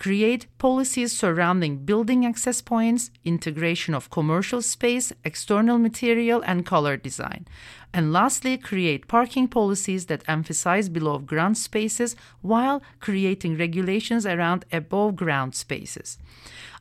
create 0.00 0.46
policies 0.56 1.12
surrounding 1.12 1.76
building 1.84 2.24
access 2.24 2.62
points, 2.62 3.10
integration 3.22 3.94
of 3.94 4.08
commercial 4.10 4.62
space, 4.62 5.12
external 5.24 5.78
material, 5.78 6.42
and 6.46 6.64
color 6.64 6.96
design. 6.96 7.46
And 7.92 8.10
lastly, 8.10 8.56
create 8.56 9.08
parking 9.08 9.46
policies 9.46 10.06
that 10.06 10.24
emphasize 10.26 10.88
below 10.88 11.18
ground 11.18 11.58
spaces 11.58 12.16
while 12.40 12.82
creating 13.00 13.58
regulations 13.58 14.24
around 14.24 14.64
above 14.72 15.16
ground 15.16 15.54
spaces. 15.54 16.16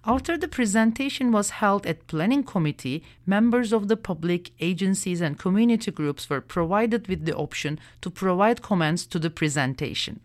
After 0.06 0.38
the 0.38 0.48
presentation 0.48 1.34
was 1.34 1.50
held 1.50 1.86
at 1.86 2.08
planning 2.08 2.44
committee, 2.44 3.04
members 3.26 3.74
of 3.74 3.90
the 3.90 3.98
public, 3.98 4.52
agencies 4.62 5.20
and 5.20 5.38
community 5.38 5.92
groups 5.92 6.30
were 6.30 6.40
provided 6.40 7.10
with 7.10 7.26
the 7.26 7.36
option 7.36 7.80
to 8.00 8.10
provide 8.10 8.62
comments 8.62 9.06
to 9.08 9.20
the 9.20 9.30
presentation. 9.30 10.22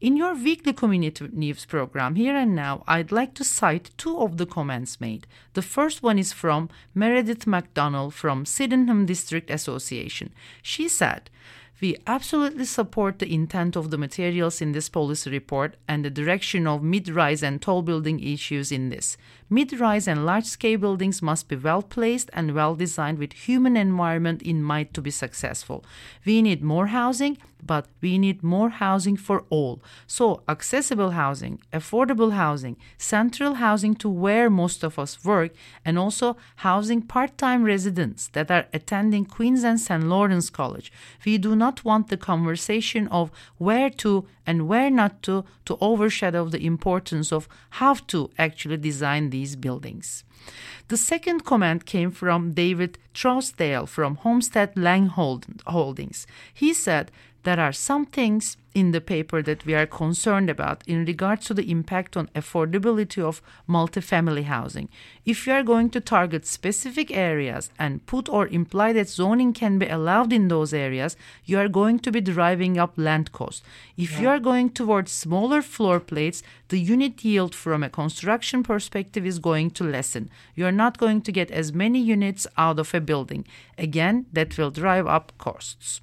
In 0.00 0.16
your 0.16 0.32
weekly 0.32 0.72
community 0.72 1.28
news 1.32 1.64
program, 1.64 2.14
here 2.14 2.36
and 2.36 2.54
now, 2.54 2.84
I'd 2.86 3.10
like 3.10 3.34
to 3.34 3.42
cite 3.42 3.90
two 3.96 4.20
of 4.20 4.36
the 4.36 4.46
comments 4.46 5.00
made. 5.00 5.26
The 5.54 5.62
first 5.62 6.04
one 6.04 6.20
is 6.20 6.32
from 6.32 6.70
Meredith 6.94 7.48
McDonald 7.48 8.14
from 8.14 8.46
Sydenham 8.46 9.06
District 9.06 9.50
Association. 9.50 10.32
She 10.62 10.88
said, 10.88 11.30
we 11.80 11.96
absolutely 12.06 12.64
support 12.64 13.18
the 13.18 13.32
intent 13.32 13.74
of 13.74 13.90
the 13.90 13.98
materials 13.98 14.60
in 14.60 14.70
this 14.70 14.88
policy 14.88 15.30
report 15.30 15.74
and 15.88 16.04
the 16.04 16.10
direction 16.10 16.68
of 16.68 16.80
mid 16.80 17.08
rise 17.08 17.42
and 17.42 17.60
tall 17.60 17.82
building 17.82 18.20
issues 18.20 18.70
in 18.70 18.90
this. 18.90 19.16
Mid 19.50 19.80
rise 19.80 20.06
and 20.06 20.26
large 20.26 20.44
scale 20.44 20.78
buildings 20.78 21.22
must 21.22 21.48
be 21.48 21.56
well 21.56 21.80
placed 21.80 22.28
and 22.34 22.54
well 22.54 22.74
designed 22.74 23.18
with 23.18 23.32
human 23.32 23.78
environment 23.78 24.42
in 24.42 24.62
mind 24.62 24.92
to 24.92 25.00
be 25.00 25.10
successful. 25.10 25.82
We 26.26 26.42
need 26.42 26.62
more 26.62 26.88
housing, 26.88 27.38
but 27.64 27.86
we 28.00 28.18
need 28.18 28.42
more 28.42 28.68
housing 28.68 29.16
for 29.16 29.44
all. 29.50 29.80
So, 30.06 30.42
accessible 30.48 31.10
housing, 31.12 31.60
affordable 31.72 32.32
housing, 32.32 32.76
central 32.98 33.54
housing 33.54 33.94
to 33.96 34.08
where 34.08 34.50
most 34.50 34.84
of 34.84 34.98
us 34.98 35.24
work, 35.24 35.52
and 35.84 35.98
also 35.98 36.36
housing 36.56 37.02
part 37.02 37.38
time 37.38 37.64
residents 37.64 38.28
that 38.28 38.50
are 38.50 38.66
attending 38.74 39.24
Queen's 39.24 39.64
and 39.64 39.80
St. 39.80 40.04
Lawrence 40.04 40.50
College. 40.50 40.92
We 41.24 41.38
do 41.38 41.56
not 41.56 41.84
want 41.84 42.08
the 42.08 42.16
conversation 42.16 43.08
of 43.08 43.30
where 43.56 43.90
to 43.90 44.26
and 44.46 44.68
where 44.68 44.90
not 44.90 45.22
to 45.22 45.44
to 45.66 45.76
overshadow 45.80 46.48
the 46.48 46.64
importance 46.64 47.32
of 47.32 47.48
how 47.70 47.94
to 47.94 48.30
actually 48.38 48.78
design 48.78 49.28
these 49.28 49.37
buildings. 49.56 50.24
The 50.88 50.96
second 50.96 51.44
comment 51.44 51.84
came 51.84 52.10
from 52.10 52.52
David 52.52 52.98
Trousdale 53.14 53.86
from 53.86 54.16
Homestead 54.16 54.76
Land 54.76 55.10
Holdings. 55.66 56.26
He 56.54 56.72
said, 56.72 57.10
There 57.42 57.60
are 57.60 57.72
some 57.72 58.06
things 58.06 58.56
in 58.78 58.92
the 58.92 59.00
paper 59.00 59.42
that 59.42 59.66
we 59.66 59.74
are 59.74 59.86
concerned 59.86 60.48
about 60.48 60.86
in 60.86 61.04
regards 61.04 61.46
to 61.46 61.54
the 61.54 61.68
impact 61.68 62.16
on 62.16 62.28
affordability 62.28 63.20
of 63.20 63.42
multifamily 63.68 64.44
housing. 64.44 64.88
If 65.24 65.46
you 65.46 65.52
are 65.54 65.64
going 65.64 65.90
to 65.90 66.00
target 66.00 66.46
specific 66.46 67.10
areas 67.10 67.70
and 67.76 68.06
put 68.06 68.28
or 68.28 68.46
imply 68.46 68.92
that 68.92 69.08
zoning 69.08 69.52
can 69.52 69.80
be 69.80 69.88
allowed 69.88 70.32
in 70.32 70.46
those 70.46 70.72
areas, 70.72 71.16
you 71.44 71.58
are 71.58 71.68
going 71.68 71.98
to 71.98 72.12
be 72.12 72.20
driving 72.20 72.78
up 72.78 72.92
land 72.96 73.32
costs. 73.32 73.62
If 73.96 74.12
yeah. 74.12 74.20
you 74.20 74.28
are 74.28 74.38
going 74.38 74.70
towards 74.70 75.10
smaller 75.10 75.60
floor 75.60 75.98
plates, 75.98 76.44
the 76.68 76.78
unit 76.78 77.24
yield 77.24 77.56
from 77.56 77.82
a 77.82 77.90
construction 77.90 78.62
perspective 78.62 79.26
is 79.26 79.40
going 79.40 79.70
to 79.72 79.84
lessen. 79.84 80.30
You 80.54 80.66
are 80.66 80.78
not 80.84 80.98
going 80.98 81.22
to 81.22 81.32
get 81.32 81.50
as 81.50 81.72
many 81.72 81.98
units 81.98 82.46
out 82.56 82.78
of 82.78 82.94
a 82.94 83.00
building. 83.00 83.44
Again, 83.76 84.26
that 84.32 84.56
will 84.56 84.70
drive 84.70 85.08
up 85.08 85.32
costs. 85.36 86.00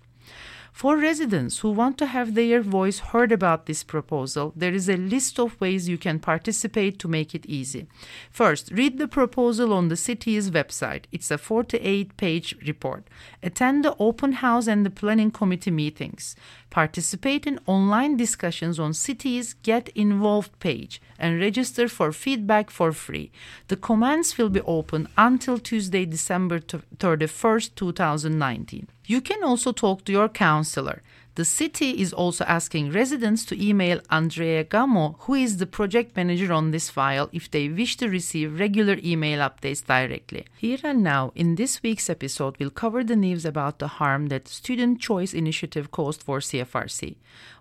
For 0.75 0.97
residents 0.97 1.59
who 1.59 1.71
want 1.71 1.97
to 1.99 2.05
have 2.05 2.35
their 2.35 2.61
voice 2.61 2.99
heard 2.99 3.31
about 3.31 3.65
this 3.65 3.81
proposal, 3.81 4.51
there 4.57 4.73
is 4.73 4.89
a 4.89 4.97
list 4.97 5.39
of 5.39 5.57
ways 5.61 5.87
you 5.87 5.97
can 5.97 6.19
participate 6.19 6.99
to 6.99 7.07
make 7.07 7.33
it 7.33 7.45
easy. 7.45 7.87
First, 8.29 8.71
read 8.71 8.97
the 8.97 9.07
proposal 9.07 9.71
on 9.71 9.87
the 9.87 9.95
city's 9.95 10.51
website. 10.51 11.05
It's 11.13 11.31
a 11.31 11.37
48 11.37 12.17
page 12.17 12.57
report. 12.67 13.07
Attend 13.41 13.85
the 13.85 13.95
open 13.99 14.33
house 14.33 14.67
and 14.67 14.85
the 14.85 14.89
planning 14.89 15.31
committee 15.31 15.71
meetings. 15.71 16.35
Participate 16.75 17.47
in 17.47 17.57
online 17.67 18.17
discussions 18.17 18.81
on 18.81 18.93
City's 18.93 19.53
Get 19.63 19.87
Involved 19.95 20.59
page 20.59 21.01
and 21.17 21.39
register 21.39 21.87
for 21.87 22.11
feedback 22.11 22.69
for 22.69 22.91
free. 22.91 23.31
The 23.69 23.77
comments 23.77 24.37
will 24.37 24.49
be 24.49 24.59
open 24.59 25.07
until 25.17 25.57
Tuesday, 25.57 26.05
December 26.05 26.59
31st, 26.59 27.75
2019. 27.75 28.89
You 29.05 29.21
can 29.21 29.41
also 29.41 29.71
talk 29.71 30.03
to 30.03 30.11
your 30.11 30.27
counselor. 30.27 31.01
The 31.35 31.43
city 31.43 32.01
is 32.01 32.13
also 32.13 32.45
asking 32.45 32.93
residents 32.93 33.43
to 33.47 33.61
email 33.61 33.99
Andrea 34.09 34.63
Gummo, 34.63 35.15
who 35.19 35.33
is 35.33 35.57
the 35.57 35.65
project 35.65 36.15
manager 36.15 36.53
on 36.53 36.71
this 36.71 36.89
file, 36.89 37.29
if 37.33 37.51
they 37.51 37.67
wish 37.67 37.97
to 37.97 38.07
receive 38.07 38.57
regular 38.57 38.97
email 39.03 39.39
updates 39.39 39.83
directly. 39.83 40.45
Here 40.55 40.79
and 40.81 41.03
now, 41.03 41.33
in 41.35 41.55
this 41.55 41.83
week's 41.83 42.09
episode, 42.09 42.55
we'll 42.57 42.69
cover 42.69 43.03
the 43.03 43.17
news 43.17 43.43
about 43.43 43.79
the 43.79 43.87
harm 43.99 44.27
that 44.27 44.47
Student 44.47 45.01
Choice 45.01 45.33
Initiative 45.33 45.91
caused 45.91 46.23
for 46.23 46.39
CFRC. 46.39 47.17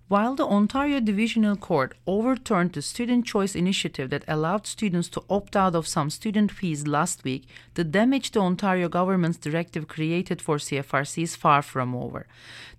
While 0.06 0.34
the 0.34 0.46
Ontario 0.46 1.00
Divisional 1.00 1.56
Court 1.56 1.96
overturned 2.06 2.74
the 2.74 2.82
student 2.82 3.24
choice 3.24 3.54
initiative 3.54 4.10
that 4.10 4.24
allowed 4.28 4.66
students 4.66 5.08
to 5.08 5.24
opt 5.30 5.56
out 5.56 5.74
of 5.74 5.88
some 5.88 6.10
student 6.10 6.52
fees 6.52 6.86
last 6.86 7.24
week, 7.24 7.48
the 7.72 7.84
damage 7.84 8.32
the 8.32 8.40
Ontario 8.40 8.90
government's 8.90 9.38
directive 9.38 9.88
created 9.88 10.42
for 10.42 10.58
CFRC 10.58 11.22
is 11.22 11.36
far 11.36 11.62
from 11.62 11.94
over. 11.94 12.26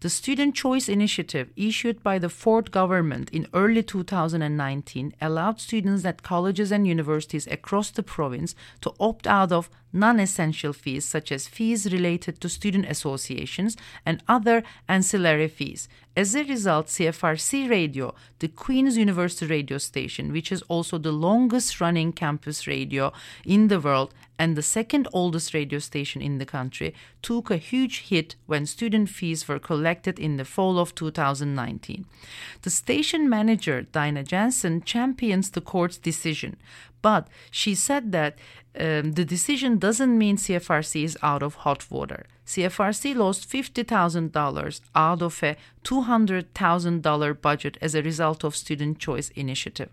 The 0.01 0.09
Student 0.11 0.53
Choice 0.53 0.87
Initiative, 0.87 1.49
issued 1.55 2.03
by 2.03 2.19
the 2.19 2.29
Ford 2.29 2.69
government 2.69 3.31
in 3.31 3.47
early 3.55 3.81
2019, 3.81 5.15
allowed 5.19 5.59
students 5.59 6.05
at 6.05 6.21
colleges 6.21 6.71
and 6.71 6.85
universities 6.85 7.47
across 7.47 7.89
the 7.89 8.03
province 8.03 8.53
to 8.81 8.93
opt 8.99 9.25
out 9.25 9.51
of 9.51 9.71
non 9.95 10.19
essential 10.19 10.73
fees, 10.73 11.05
such 11.05 11.31
as 11.31 11.47
fees 11.47 11.91
related 11.91 12.39
to 12.41 12.49
student 12.49 12.85
associations 12.85 13.77
and 14.05 14.21
other 14.27 14.61
ancillary 14.87 15.47
fees. 15.47 15.87
As 16.17 16.33
a 16.33 16.43
result, 16.43 16.87
CFRC 16.87 17.69
Radio, 17.69 18.15
the 18.39 18.47
Queen's 18.47 18.97
University 18.97 19.47
radio 19.47 19.77
station, 19.77 20.31
which 20.31 20.49
is 20.49 20.61
also 20.63 20.97
the 20.97 21.11
longest 21.11 21.81
running 21.81 22.13
campus 22.13 22.67
radio 22.67 23.11
in 23.45 23.67
the 23.67 23.81
world 23.81 24.13
and 24.39 24.55
the 24.55 24.61
second 24.61 25.07
oldest 25.11 25.53
radio 25.53 25.79
station 25.79 26.21
in 26.21 26.37
the 26.37 26.45
country, 26.45 26.93
took 27.21 27.49
a 27.49 27.57
huge 27.57 28.01
hit 28.09 28.35
when 28.45 28.65
student 28.65 29.09
fees 29.09 29.47
were 29.47 29.59
collected 29.59 30.19
in 30.19 30.37
the 30.37 30.45
fall 30.45 30.79
of 30.79 30.95
2019. 30.95 32.05
The 32.61 32.69
station 32.69 33.29
manager, 33.29 33.81
Dinah 33.81 34.23
Jansen, 34.23 34.83
champions 34.83 35.51
the 35.51 35.61
court's 35.61 35.97
decision, 35.97 36.57
but 37.01 37.27
she 37.51 37.75
said 37.75 38.11
that 38.13 38.37
um, 38.77 39.13
the 39.13 39.25
decision 39.25 39.77
doesn't 39.77 40.17
mean 40.17 40.37
CFRC 40.37 41.03
is 41.03 41.17
out 41.21 41.43
of 41.43 41.55
hot 41.55 41.89
water. 41.89 42.25
CFRC 42.45 43.15
lost 43.15 43.49
$50,000 43.49 44.81
out 44.93 45.21
of 45.23 45.41
a 45.41 45.55
$200,000 45.83 47.41
budget 47.41 47.77
as 47.81 47.95
a 47.95 48.03
result 48.03 48.43
of 48.43 48.55
Student 48.55 48.99
Choice 48.99 49.29
Initiative. 49.29 49.89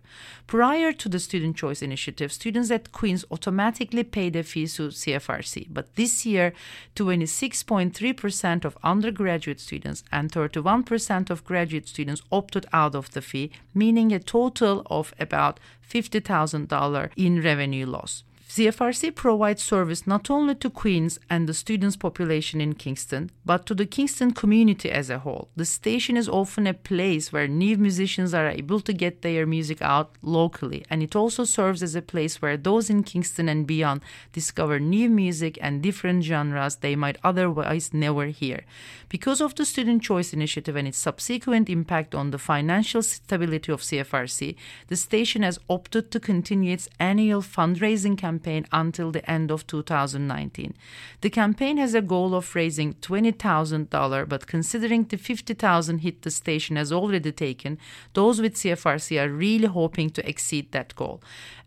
Prior 0.46 0.92
to 0.92 1.08
the 1.08 1.18
Student 1.18 1.56
Choice 1.56 1.80
Initiative, 1.80 2.30
students 2.30 2.70
at 2.70 2.92
Queen's 2.92 3.24
automatically 3.30 4.04
paid 4.04 4.36
a 4.36 4.42
fee 4.42 4.66
to 4.66 4.88
CFRC, 4.88 5.68
but 5.70 5.94
this 5.96 6.26
year, 6.26 6.52
26.3% 6.94 8.64
of 8.66 8.76
undergraduate 8.84 9.60
students 9.60 10.04
and 10.12 10.30
31% 10.30 11.30
of 11.30 11.44
graduate 11.44 11.88
students 11.88 12.22
opted 12.30 12.66
out 12.72 12.94
of 12.94 13.12
the 13.12 13.22
fee, 13.22 13.50
meaning 13.72 14.12
a 14.12 14.18
total 14.18 14.82
of 14.90 15.14
about 15.18 15.58
$50,000 15.88 17.10
in 17.16 17.42
revenue 17.42 17.86
loss. 17.86 18.24
CFRC 18.54 19.14
provides 19.14 19.62
service 19.62 20.06
not 20.06 20.28
only 20.28 20.54
to 20.56 20.68
Queens 20.68 21.18
and 21.30 21.48
the 21.48 21.54
students' 21.54 21.96
population 21.96 22.60
in 22.60 22.74
Kingston, 22.74 23.30
but 23.46 23.64
to 23.64 23.74
the 23.74 23.86
Kingston 23.86 24.32
community 24.32 24.90
as 24.90 25.08
a 25.08 25.20
whole. 25.20 25.48
The 25.56 25.64
station 25.64 26.18
is 26.18 26.28
often 26.28 26.66
a 26.66 26.74
place 26.74 27.32
where 27.32 27.48
new 27.48 27.78
musicians 27.78 28.34
are 28.34 28.50
able 28.50 28.80
to 28.80 28.92
get 28.92 29.22
their 29.22 29.46
music 29.46 29.80
out 29.80 30.10
locally, 30.20 30.84
and 30.90 31.02
it 31.02 31.16
also 31.16 31.44
serves 31.44 31.82
as 31.82 31.94
a 31.94 32.02
place 32.02 32.42
where 32.42 32.58
those 32.58 32.90
in 32.90 33.04
Kingston 33.04 33.48
and 33.48 33.66
beyond 33.66 34.02
discover 34.34 34.78
new 34.78 35.08
music 35.08 35.56
and 35.62 35.80
different 35.80 36.22
genres 36.22 36.76
they 36.76 36.94
might 36.94 37.16
otherwise 37.24 37.94
never 37.94 38.26
hear. 38.26 38.66
Because 39.08 39.40
of 39.40 39.54
the 39.54 39.64
Student 39.64 40.02
Choice 40.02 40.34
Initiative 40.34 40.76
and 40.76 40.86
its 40.86 40.98
subsequent 40.98 41.70
impact 41.70 42.14
on 42.14 42.32
the 42.32 42.38
financial 42.38 43.02
stability 43.02 43.72
of 43.72 43.80
CFRC, 43.80 44.56
the 44.88 44.96
station 44.96 45.42
has 45.42 45.58
opted 45.70 46.10
to 46.10 46.20
continue 46.20 46.74
its 46.74 46.90
annual 47.00 47.40
fundraising 47.40 48.18
campaign 48.18 48.41
campaign 48.42 48.66
until 48.72 49.12
the 49.12 49.30
end 49.30 49.50
of 49.50 49.66
2019. 49.66 50.74
The 51.20 51.30
campaign 51.30 51.76
has 51.78 51.94
a 51.94 52.02
goal 52.02 52.34
of 52.34 52.54
raising 52.54 52.94
$20,000, 52.94 54.28
but 54.28 54.46
considering 54.46 55.04
the 55.04 55.16
50,000 55.16 55.98
hit 55.98 56.22
the 56.22 56.30
station 56.30 56.76
has 56.76 56.92
already 56.92 57.32
taken, 57.32 57.78
those 58.14 58.40
with 58.40 58.54
CFRC 58.54 59.22
are 59.22 59.28
really 59.28 59.66
hoping 59.66 60.10
to 60.10 60.28
exceed 60.28 60.72
that 60.72 60.94
goal. 60.96 61.20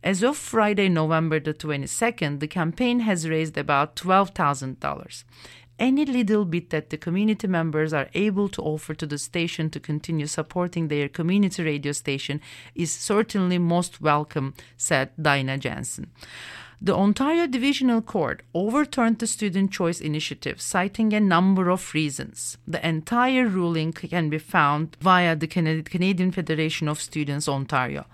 As 0.03 0.23
of 0.23 0.37
Friday, 0.37 0.89
November 0.89 1.39
the 1.39 1.53
22nd, 1.53 2.39
the 2.39 2.47
campaign 2.47 2.99
has 3.01 3.29
raised 3.29 3.57
about 3.57 3.95
$12,000 3.95 5.23
any 5.79 6.05
little 6.05 6.45
bit 6.45 6.69
that 6.69 6.89
the 6.89 6.97
community 6.97 7.47
members 7.47 7.93
are 7.93 8.09
able 8.13 8.49
to 8.49 8.61
offer 8.61 8.93
to 8.93 9.05
the 9.05 9.17
station 9.17 9.69
to 9.69 9.79
continue 9.79 10.27
supporting 10.27 10.87
their 10.87 11.09
community 11.09 11.63
radio 11.63 11.91
station 11.91 12.41
is 12.75 12.91
certainly 12.91 13.57
most 13.57 14.01
welcome, 14.01 14.53
said 14.77 15.11
Dinah 15.21 15.57
Jansen. 15.57 16.11
The 16.81 16.93
Ontario 16.93 17.47
Divisional 17.47 18.01
Court 18.01 18.43
overturned 18.53 19.19
the 19.19 19.27
Student 19.27 19.71
Choice 19.71 20.01
Initiative, 20.01 20.59
citing 20.59 21.13
a 21.13 21.19
number 21.19 21.69
of 21.69 21.93
reasons. 21.93 22.57
The 22.67 22.85
entire 22.85 23.47
ruling 23.47 23.93
can 23.93 24.29
be 24.29 24.37
found 24.37 24.97
via 24.99 25.35
the 25.35 25.47
Canadian 25.47 26.31
Federation 26.31 26.87
of 26.87 27.01
Students 27.01 27.47
Ontario. 27.47 28.05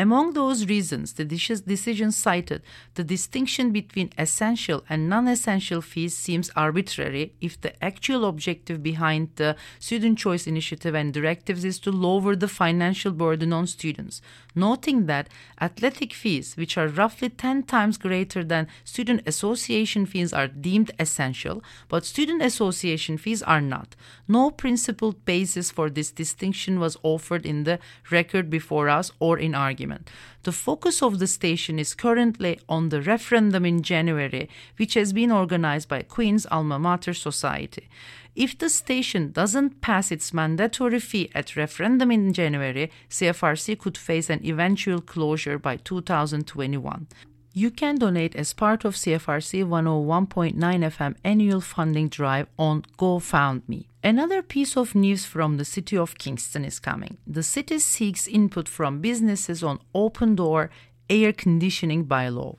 Among 0.00 0.34
those 0.34 0.66
reasons, 0.66 1.14
the 1.14 1.24
decision 1.24 2.12
cited 2.12 2.62
the 2.94 3.02
distinction 3.02 3.72
between 3.72 4.12
essential 4.16 4.84
and 4.88 5.08
non 5.08 5.26
essential 5.26 5.80
fees 5.82 6.16
seems 6.16 6.52
arbitrary 6.54 7.32
if 7.40 7.60
the 7.60 7.72
actual 7.84 8.24
objective 8.24 8.80
behind 8.80 9.30
the 9.34 9.56
Student 9.80 10.16
Choice 10.16 10.46
Initiative 10.46 10.94
and 10.94 11.12
directives 11.12 11.64
is 11.64 11.80
to 11.80 11.90
lower 11.90 12.36
the 12.36 12.46
financial 12.46 13.10
burden 13.10 13.52
on 13.52 13.66
students, 13.66 14.22
noting 14.54 15.06
that 15.06 15.30
athletic 15.60 16.12
fees, 16.12 16.56
which 16.56 16.78
are 16.78 16.86
roughly 16.86 17.28
10 17.28 17.64
times 17.64 17.98
greater 17.98 18.44
than 18.44 18.68
student 18.84 19.22
association 19.26 20.06
fees, 20.06 20.32
are 20.32 20.46
deemed 20.46 20.92
essential, 21.00 21.60
but 21.88 22.06
student 22.06 22.40
association 22.40 23.18
fees 23.18 23.42
are 23.42 23.60
not. 23.60 23.96
No 24.28 24.52
principled 24.52 25.24
basis 25.24 25.72
for 25.72 25.90
this 25.90 26.12
distinction 26.12 26.78
was 26.78 26.96
offered 27.02 27.44
in 27.44 27.64
the 27.64 27.80
record 28.12 28.48
before 28.48 28.88
us 28.88 29.10
or 29.18 29.36
in 29.36 29.56
argument 29.56 29.87
The 30.42 30.52
focus 30.52 31.02
of 31.02 31.18
the 31.18 31.26
station 31.26 31.78
is 31.78 31.94
currently 31.94 32.60
on 32.68 32.88
the 32.88 33.02
referendum 33.02 33.64
in 33.64 33.82
January, 33.82 34.48
which 34.76 34.94
has 34.94 35.12
been 35.12 35.32
organized 35.32 35.88
by 35.88 36.02
Queen's 36.02 36.46
Alma 36.46 36.78
Mater 36.78 37.14
Society. 37.14 37.88
If 38.34 38.56
the 38.56 38.68
station 38.68 39.32
doesn't 39.32 39.80
pass 39.80 40.12
its 40.12 40.32
mandatory 40.32 41.00
fee 41.00 41.28
at 41.34 41.56
referendum 41.56 42.12
in 42.12 42.32
January, 42.32 42.90
CFRC 43.10 43.78
could 43.78 43.98
face 43.98 44.30
an 44.30 44.44
eventual 44.44 45.00
closure 45.00 45.58
by 45.58 45.76
2021. 45.76 47.08
You 47.52 47.70
can 47.70 47.96
donate 47.96 48.36
as 48.36 48.52
part 48.52 48.84
of 48.84 48.94
CFRC 48.94 49.64
101.9 49.64 50.54
FM 50.54 51.16
annual 51.24 51.60
funding 51.60 52.08
drive 52.08 52.46
on 52.58 52.82
GoFundMe. 52.98 53.86
Another 54.04 54.42
piece 54.42 54.76
of 54.76 54.94
news 54.94 55.24
from 55.24 55.56
the 55.56 55.64
city 55.64 55.96
of 55.96 56.18
Kingston 56.18 56.64
is 56.64 56.78
coming. 56.78 57.16
The 57.26 57.42
city 57.42 57.78
seeks 57.78 58.28
input 58.28 58.68
from 58.68 59.00
businesses 59.00 59.62
on 59.64 59.80
open 59.94 60.36
door 60.36 60.70
air 61.10 61.32
conditioning 61.32 62.04
bylaw. 62.06 62.56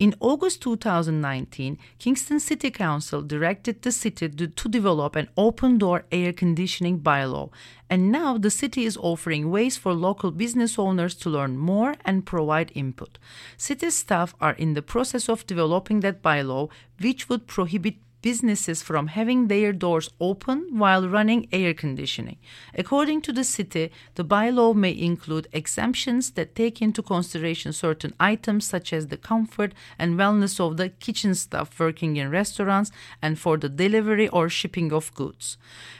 In 0.00 0.14
August 0.18 0.62
2019, 0.62 1.76
Kingston 1.98 2.40
City 2.40 2.70
Council 2.70 3.20
directed 3.20 3.82
the 3.82 3.92
city 3.92 4.30
to, 4.30 4.48
to, 4.48 4.68
develop 4.70 5.14
an 5.14 5.28
open 5.36 5.76
door 5.76 6.06
air 6.10 6.32
conditioning 6.32 7.00
bylaw, 7.00 7.50
and 7.90 8.10
now 8.10 8.38
the 8.38 8.50
city 8.50 8.86
is 8.86 8.96
offering 8.96 9.50
ways 9.50 9.76
for 9.76 9.92
local 9.92 10.30
business 10.30 10.78
owners 10.78 11.14
to 11.16 11.28
learn 11.28 11.58
more 11.58 11.96
and 12.02 12.24
provide 12.24 12.72
input. 12.74 13.18
City 13.58 13.90
staff 13.90 14.34
are 14.40 14.54
in 14.54 14.72
the 14.72 14.80
process 14.80 15.28
of 15.28 15.46
developing 15.46 16.00
that 16.00 16.22
bylaw, 16.22 16.70
which 16.98 17.28
would 17.28 17.46
prohibit 17.46 17.96
businesses 18.22 18.82
from 18.82 19.08
having 19.08 19.48
their 19.48 19.72
doors 19.72 20.10
open 20.20 20.66
while 20.70 21.08
running 21.08 21.48
air 21.52 21.74
conditioning. 21.74 22.38
According 22.74 23.22
to 23.22 23.32
the 23.32 23.44
city, 23.44 23.90
the 24.14 24.24
bylaw 24.24 24.74
may 24.74 24.96
include 24.96 25.48
exemptions 25.52 26.32
that 26.32 26.54
take 26.54 26.82
into 26.82 27.02
consideration 27.02 27.72
certain 27.72 28.14
items 28.20 28.66
such 28.66 28.92
as 28.92 29.06
the 29.06 29.16
comfort 29.16 29.72
and 29.98 30.18
wellness 30.18 30.60
of 30.60 30.76
the 30.76 30.88
kitchen 30.88 31.34
staff 31.34 31.78
working 31.78 32.16
in 32.16 32.30
restaurants 32.30 32.90
and 33.22 33.38
for 33.38 33.56
the 33.56 33.68
delivery 33.68 34.28
or 34.28 34.48
shipping 34.48 34.92
of 34.92 35.14
goods. 35.14 35.56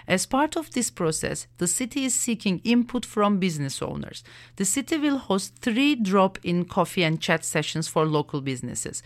As 0.06 0.26
part 0.26 0.56
of 0.56 0.72
this 0.72 0.90
process, 0.90 1.46
the 1.58 1.66
city 1.66 2.04
is 2.04 2.14
seeking 2.14 2.60
input 2.64 3.06
from 3.06 3.38
business 3.38 3.80
owners. 3.80 4.22
The 4.56 4.64
city 4.64 4.96
will 4.98 5.18
host 5.18 5.56
three 5.56 5.94
drop 5.94 6.38
in 6.42 6.64
coffee 6.64 7.04
and 7.04 7.20
chat 7.20 7.44
sessions 7.44 7.88
for 7.88 8.04
local 8.04 8.40
businesses. 8.40 9.02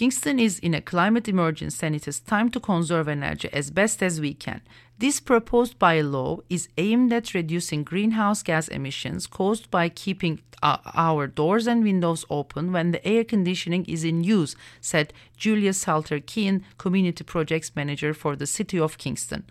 Kingston 0.00 0.38
is 0.38 0.58
in 0.60 0.72
a 0.72 0.80
climate 0.80 1.28
emergency 1.28 1.84
and 1.84 1.94
it 1.94 2.08
is 2.08 2.20
time 2.20 2.50
to 2.52 2.58
conserve 2.58 3.06
energy 3.06 3.50
as 3.52 3.70
best 3.70 4.02
as 4.02 4.18
we 4.18 4.32
can. 4.32 4.62
This 5.00 5.18
proposed 5.18 5.78
bylaw 5.78 6.42
is 6.50 6.68
aimed 6.76 7.10
at 7.14 7.32
reducing 7.32 7.84
greenhouse 7.84 8.42
gas 8.42 8.68
emissions 8.68 9.26
caused 9.26 9.70
by 9.70 9.88
keeping 9.88 10.42
our 10.62 11.26
doors 11.26 11.66
and 11.66 11.82
windows 11.82 12.26
open 12.28 12.70
when 12.70 12.90
the 12.90 13.02
air 13.06 13.24
conditioning 13.24 13.86
is 13.86 14.04
in 14.04 14.22
use, 14.22 14.54
said 14.82 15.14
Julia 15.38 15.72
Salter 15.72 16.20
Keane, 16.20 16.66
Community 16.76 17.24
Projects 17.24 17.74
Manager 17.74 18.12
for 18.12 18.36
the 18.36 18.46
City 18.46 18.78
of 18.78 18.98
Kingston. 18.98 19.44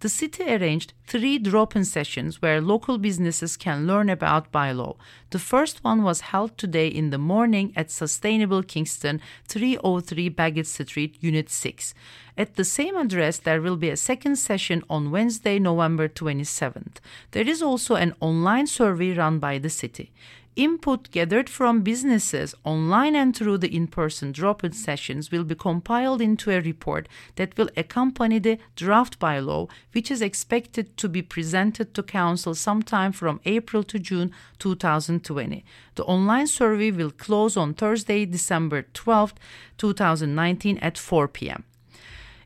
The 0.00 0.08
city 0.08 0.42
arranged 0.42 0.92
three 1.06 1.38
drop 1.38 1.76
in 1.76 1.84
sessions 1.84 2.42
where 2.42 2.60
local 2.60 2.98
businesses 2.98 3.56
can 3.56 3.86
learn 3.86 4.10
about 4.10 4.50
bylaw. 4.50 4.96
The 5.30 5.38
first 5.38 5.84
one 5.84 6.02
was 6.02 6.32
held 6.32 6.58
today 6.58 6.88
in 6.88 7.10
the 7.10 7.18
morning 7.18 7.72
at 7.76 7.92
Sustainable 7.92 8.64
Kingston, 8.64 9.20
303 9.46 10.30
Bagot 10.30 10.66
Street, 10.66 11.16
Unit 11.20 11.48
6. 11.48 11.94
At 12.38 12.56
the 12.56 12.64
same 12.64 12.96
address, 12.96 13.38
there 13.38 13.62
will 13.62 13.78
be 13.78 13.88
a 13.88 13.96
second 13.96 14.36
session 14.36 14.82
on 14.90 15.10
Wednesday, 15.10 15.58
November 15.58 16.06
27th. 16.06 16.96
There 17.30 17.48
is 17.48 17.62
also 17.62 17.94
an 17.94 18.14
online 18.20 18.66
survey 18.66 19.14
run 19.14 19.38
by 19.38 19.56
the 19.56 19.70
city. 19.70 20.12
Input 20.54 21.10
gathered 21.10 21.48
from 21.48 21.82
businesses 21.82 22.54
online 22.62 23.14
and 23.14 23.34
through 23.34 23.58
the 23.58 23.74
in 23.74 23.86
person 23.86 24.32
drop 24.32 24.64
in 24.64 24.72
sessions 24.72 25.30
will 25.30 25.44
be 25.44 25.54
compiled 25.54 26.20
into 26.20 26.50
a 26.50 26.60
report 26.60 27.08
that 27.36 27.56
will 27.56 27.70
accompany 27.74 28.38
the 28.38 28.58
draft 28.74 29.18
bylaw, 29.18 29.68
which 29.92 30.10
is 30.10 30.20
expected 30.20 30.94
to 30.98 31.08
be 31.08 31.22
presented 31.22 31.94
to 31.94 32.02
Council 32.02 32.54
sometime 32.54 33.12
from 33.12 33.40
April 33.46 33.82
to 33.82 33.98
June 33.98 34.30
2020. 34.58 35.64
The 35.94 36.04
online 36.04 36.46
survey 36.46 36.90
will 36.90 37.10
close 37.10 37.56
on 37.56 37.72
Thursday, 37.72 38.26
December 38.26 38.82
12, 38.92 39.34
2019 39.78 40.78
at 40.78 40.98
4 40.98 41.28
p.m. 41.28 41.64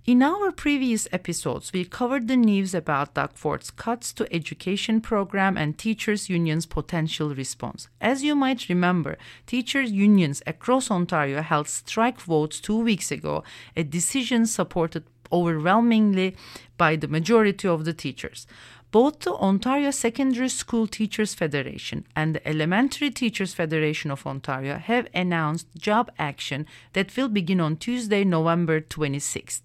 In 0.06 0.22
our 0.22 0.50
previous 0.50 1.06
episodes, 1.12 1.74
we 1.74 1.84
covered 1.84 2.26
the 2.26 2.36
news 2.36 2.74
about 2.74 3.12
Doug 3.12 3.32
Ford's 3.34 3.70
cuts 3.70 4.14
to 4.14 4.34
education 4.34 5.02
program 5.02 5.58
and 5.58 5.76
teachers' 5.76 6.30
unions' 6.30 6.64
potential 6.64 7.34
response. 7.34 7.86
As 8.00 8.24
you 8.24 8.34
might 8.34 8.70
remember, 8.70 9.18
teachers' 9.46 9.92
unions 9.92 10.42
across 10.46 10.90
Ontario 10.90 11.42
held 11.42 11.68
strike 11.68 12.18
votes 12.18 12.60
two 12.60 12.78
weeks 12.78 13.12
ago, 13.12 13.44
a 13.76 13.84
decision 13.84 14.46
supported 14.46 15.04
overwhelmingly 15.30 16.34
by 16.78 16.96
the 16.96 17.06
majority 17.06 17.68
of 17.68 17.84
the 17.84 17.92
teachers. 17.92 18.46
Both 18.92 19.20
the 19.20 19.34
Ontario 19.34 19.92
Secondary 19.92 20.48
School 20.48 20.88
Teachers 20.88 21.32
Federation 21.32 22.04
and 22.16 22.34
the 22.34 22.48
Elementary 22.48 23.08
Teachers 23.12 23.54
Federation 23.54 24.10
of 24.10 24.26
Ontario 24.26 24.78
have 24.78 25.06
announced 25.14 25.68
job 25.78 26.10
action 26.18 26.66
that 26.94 27.16
will 27.16 27.28
begin 27.28 27.60
on 27.60 27.76
Tuesday, 27.76 28.24
November 28.24 28.80
26th. 28.80 29.60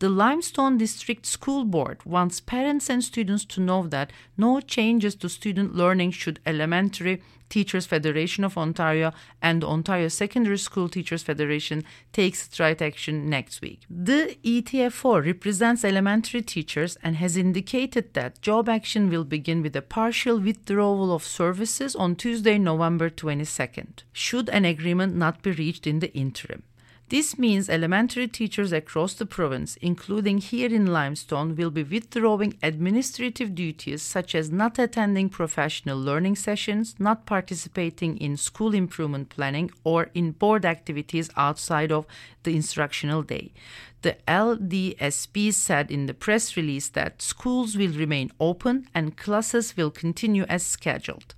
The 0.00 0.08
Limestone 0.08 0.76
District 0.76 1.24
School 1.24 1.64
Board 1.64 2.04
wants 2.04 2.40
parents 2.40 2.90
and 2.90 3.04
students 3.04 3.44
to 3.44 3.60
know 3.60 3.86
that 3.86 4.12
no 4.36 4.60
changes 4.60 5.14
to 5.16 5.28
student 5.28 5.76
learning 5.76 6.10
should 6.10 6.40
elementary 6.44 7.22
Teachers 7.54 7.86
Federation 7.86 8.42
of 8.42 8.58
Ontario 8.58 9.12
and 9.40 9.62
Ontario 9.62 10.08
Secondary 10.08 10.58
School 10.58 10.88
Teachers 10.88 11.22
Federation 11.22 11.84
take 12.12 12.34
strike 12.34 12.82
action 12.82 13.30
next 13.30 13.62
week. 13.62 13.82
The 13.88 14.36
ETFO 14.42 15.24
represents 15.24 15.84
elementary 15.84 16.42
teachers 16.42 16.98
and 17.00 17.14
has 17.14 17.36
indicated 17.36 18.12
that 18.14 18.42
job 18.42 18.68
action 18.68 19.08
will 19.08 19.22
begin 19.22 19.62
with 19.62 19.76
a 19.76 19.82
partial 19.82 20.40
withdrawal 20.40 21.14
of 21.14 21.22
services 21.22 21.94
on 21.94 22.16
Tuesday, 22.16 22.58
November 22.58 23.08
22nd, 23.08 24.02
should 24.12 24.48
an 24.48 24.64
agreement 24.64 25.14
not 25.14 25.40
be 25.40 25.52
reached 25.52 25.86
in 25.86 26.00
the 26.00 26.12
interim. 26.12 26.64
This 27.10 27.38
means 27.38 27.68
elementary 27.68 28.26
teachers 28.26 28.72
across 28.72 29.12
the 29.12 29.26
province, 29.26 29.76
including 29.82 30.38
here 30.38 30.72
in 30.72 30.86
Limestone, 30.86 31.54
will 31.54 31.70
be 31.70 31.82
withdrawing 31.82 32.58
administrative 32.62 33.54
duties 33.54 34.00
such 34.00 34.34
as 34.34 34.50
not 34.50 34.78
attending 34.78 35.28
professional 35.28 35.98
learning 36.00 36.36
sessions, 36.36 36.94
not 36.98 37.26
participating 37.26 38.16
in 38.16 38.38
school 38.38 38.72
improvement 38.72 39.28
planning, 39.28 39.70
or 39.84 40.08
in 40.14 40.32
board 40.32 40.64
activities 40.64 41.28
outside 41.36 41.92
of 41.92 42.06
the 42.42 42.56
instructional 42.56 43.22
day. 43.22 43.52
The 44.00 44.16
LDSB 44.26 45.52
said 45.52 45.90
in 45.90 46.06
the 46.06 46.14
press 46.14 46.56
release 46.56 46.88
that 46.88 47.20
schools 47.20 47.76
will 47.76 47.92
remain 47.92 48.32
open 48.40 48.88
and 48.94 49.16
classes 49.16 49.76
will 49.76 49.90
continue 49.90 50.44
as 50.44 50.62
scheduled. 50.62 51.34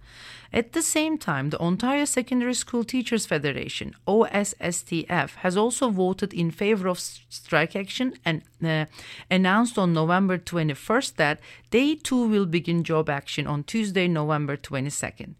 At 0.53 0.73
the 0.73 0.83
same 0.83 1.19
time, 1.19 1.51
the 1.51 1.61
Ontario 1.61 2.05
Secondary 2.05 2.55
School 2.55 2.85
Teachers 2.85 3.27
Federation, 3.27 3.95
OSSTF, 4.07 5.37
has 5.37 5.57
also 5.57 5.91
voted 5.91 6.33
in 6.33 6.51
favor 6.51 6.89
of 6.89 6.99
strike 6.99 7.75
action 7.75 8.15
and 8.25 8.43
uh, 8.65 8.87
announced 9.31 9.79
on 9.79 9.93
November 9.93 10.39
21st 10.39 11.17
that 11.17 11.41
they 11.71 11.95
too 11.95 12.29
will 12.29 12.47
begin 12.47 12.85
job 12.85 13.09
action 13.09 13.47
on 13.47 13.65
Tuesday, 13.65 14.09
November 14.09 14.57
22nd. 14.57 15.35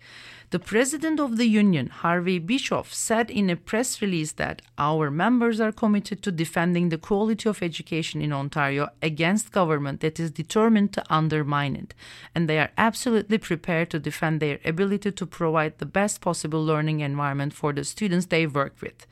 The 0.51 0.61
president 0.61 1.19
of 1.19 1.39
the 1.39 1.47
union, 1.47 1.89
Harvey 1.89 2.39
Bischoff, 2.39 2.95
said 2.95 3.33
in 3.33 3.51
a 3.51 3.57
press 3.57 4.01
release 4.01 4.31
that 4.33 4.63
our 4.79 5.11
members 5.11 5.61
are 5.61 5.73
committed 5.73 6.23
to 6.23 6.31
defending 6.31 6.89
the 6.89 6.99
quality 6.99 7.49
of 7.49 7.65
education 7.65 8.23
in 8.23 8.33
Ontario 8.33 8.91
against 9.03 9.51
government 9.51 10.01
that 10.03 10.21
is 10.21 10.31
determined 10.31 10.93
to 10.93 11.05
undermine 11.11 11.75
it, 11.75 11.95
and 12.33 12.49
they 12.49 12.61
are 12.61 12.71
absolutely 12.79 13.39
prepared 13.39 13.91
to 13.91 13.99
defend 13.99 14.39
their 14.39 14.61
ability 14.65 15.11
to 15.11 15.27
provide 15.27 15.79
the 15.79 15.87
best 15.87 16.21
possible 16.21 16.65
learning 16.65 17.01
environment 17.01 17.53
for 17.53 17.73
the 17.73 17.83
students 17.83 18.27
they 18.27 18.47
work 18.47 18.77
with. 18.81 19.05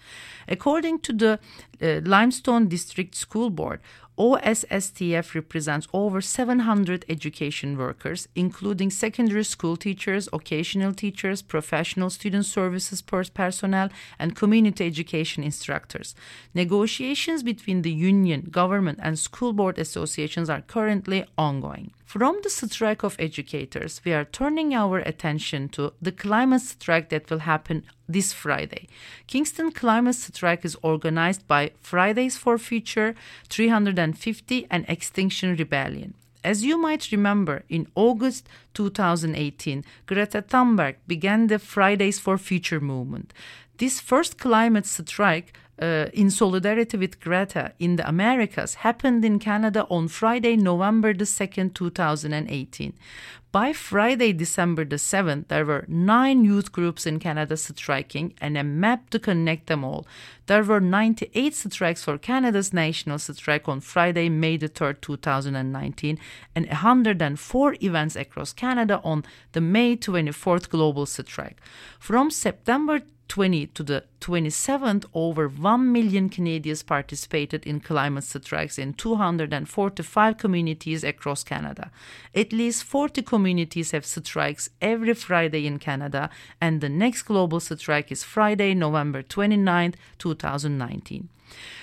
According 0.46 1.00
to 1.00 1.12
the 1.12 1.40
uh, 1.84 2.00
Limestone 2.02 2.66
District 2.68 3.14
School 3.14 3.50
Board, 3.50 3.80
OSSTF 4.16 5.34
represents 5.34 5.88
over 5.92 6.20
700 6.20 7.04
education 7.08 7.76
workers, 7.76 8.28
including 8.36 8.90
secondary 8.90 9.42
school 9.42 9.76
teachers, 9.76 10.28
occasional 10.32 10.94
teachers, 10.94 11.42
professional 11.42 12.10
student 12.10 12.46
services 12.46 13.02
personnel, 13.02 13.88
and 14.18 14.36
community 14.36 14.86
education 14.86 15.42
instructors. 15.42 16.14
Negotiations 16.54 17.42
between 17.42 17.82
the 17.82 17.90
union, 17.90 18.42
government, 18.52 19.00
and 19.02 19.18
school 19.18 19.52
board 19.52 19.80
associations 19.80 20.48
are 20.48 20.60
currently 20.60 21.24
ongoing. 21.36 21.90
From 22.04 22.38
the 22.42 22.50
strike 22.50 23.02
of 23.02 23.16
educators, 23.18 24.00
we 24.04 24.12
are 24.12 24.24
turning 24.24 24.74
our 24.74 24.98
attention 24.98 25.68
to 25.70 25.92
the 26.00 26.12
climate 26.12 26.60
strike 26.60 27.08
that 27.08 27.28
will 27.30 27.40
happen 27.40 27.82
this 28.08 28.32
Friday. 28.32 28.86
Kingston 29.26 29.72
Climate 29.72 30.14
Strike 30.14 30.64
is 30.64 30.76
organized 30.82 31.48
by 31.48 31.72
Fridays 31.80 32.36
for 32.36 32.58
Future, 32.58 33.14
350, 33.48 34.66
and 34.70 34.84
Extinction 34.86 35.56
Rebellion. 35.56 36.14
As 36.44 36.62
you 36.62 36.76
might 36.76 37.10
remember, 37.10 37.64
in 37.70 37.88
August 37.94 38.46
2018, 38.74 39.82
Greta 40.06 40.42
Thunberg 40.42 40.96
began 41.06 41.46
the 41.46 41.58
Fridays 41.58 42.20
for 42.20 42.36
Future 42.36 42.80
movement. 42.80 43.32
This 43.78 43.98
first 43.98 44.38
climate 44.38 44.86
strike 44.86 45.56
uh, 45.80 46.06
in 46.12 46.30
solidarity 46.30 46.96
with 46.96 47.20
Greta 47.20 47.72
in 47.78 47.96
the 47.96 48.08
Americas 48.08 48.74
happened 48.74 49.24
in 49.24 49.38
Canada 49.38 49.86
on 49.90 50.08
Friday, 50.08 50.56
November 50.56 51.12
the 51.12 51.24
2nd, 51.24 51.74
2018. 51.74 52.92
By 53.54 53.72
Friday, 53.72 54.32
December 54.32 54.84
the 54.84 54.96
7th, 54.96 55.46
there 55.46 55.64
were 55.64 55.84
nine 55.86 56.44
youth 56.44 56.72
groups 56.72 57.06
in 57.06 57.20
Canada 57.20 57.56
striking 57.56 58.34
and 58.40 58.58
a 58.58 58.64
map 58.64 59.10
to 59.10 59.20
connect 59.20 59.68
them 59.68 59.84
all. 59.84 60.08
There 60.46 60.64
were 60.64 60.80
98 60.80 61.54
strikes 61.54 62.02
for 62.02 62.18
Canada's 62.18 62.72
national 62.72 63.20
strike 63.20 63.68
on 63.68 63.78
Friday, 63.78 64.28
May 64.28 64.56
the 64.56 64.68
3rd, 64.68 65.00
2019, 65.02 66.18
and 66.56 66.66
104 66.66 67.76
events 67.80 68.16
across 68.16 68.52
Canada 68.52 69.00
on 69.04 69.22
the 69.52 69.60
May 69.60 69.96
24th 69.96 70.68
global 70.68 71.06
strike. 71.06 71.60
From 72.00 72.32
September 72.32 73.02
20 73.28 73.66
to 73.68 73.82
the 73.82 74.04
27th, 74.20 75.04
over 75.14 75.48
1 75.48 75.92
million 75.92 76.28
Canadians 76.28 76.82
participated 76.82 77.66
in 77.66 77.80
climate 77.80 78.24
strikes 78.24 78.78
in 78.78 78.94
245 78.94 80.38
communities 80.38 81.04
across 81.04 81.42
Canada. 81.42 81.90
At 82.34 82.52
least 82.52 82.84
40 82.84 83.22
communities 83.22 83.90
have 83.90 84.06
strikes 84.06 84.70
every 84.80 85.14
Friday 85.14 85.66
in 85.66 85.78
Canada, 85.78 86.30
and 86.60 86.80
the 86.80 86.88
next 86.88 87.22
global 87.22 87.60
strike 87.60 88.12
is 88.12 88.24
Friday, 88.24 88.74
November 88.74 89.22
29, 89.22 89.94
2019. 90.18 91.28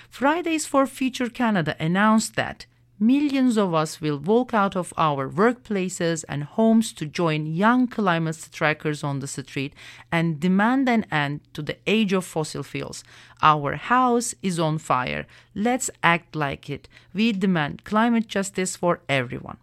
Fridays 0.09 0.65
for 0.65 0.85
Future 0.85 1.29
Canada 1.29 1.75
announced 1.79 2.35
that 2.35 2.65
millions 3.01 3.57
of 3.57 3.73
us 3.73 3.99
will 3.99 4.19
walk 4.19 4.53
out 4.53 4.75
of 4.75 4.93
our 4.95 5.27
workplaces 5.27 6.23
and 6.29 6.43
homes 6.43 6.93
to 6.93 7.05
join 7.05 7.47
young 7.47 7.87
climate 7.87 8.35
strikers 8.35 9.03
on 9.03 9.19
the 9.19 9.27
street 9.27 9.73
and 10.11 10.39
demand 10.39 10.87
an 10.87 11.03
end 11.11 11.41
to 11.53 11.63
the 11.63 11.77
age 11.87 12.13
of 12.13 12.23
fossil 12.23 12.61
fuels. 12.61 13.03
Our 13.41 13.75
house 13.75 14.35
is 14.43 14.59
on 14.59 14.77
fire. 14.77 15.25
Let's 15.55 15.89
act 16.03 16.35
like 16.35 16.69
it. 16.69 16.87
We 17.13 17.31
demand 17.31 17.83
climate 17.83 18.27
justice 18.27 18.75
for 18.75 19.01
everyone. 19.09 19.57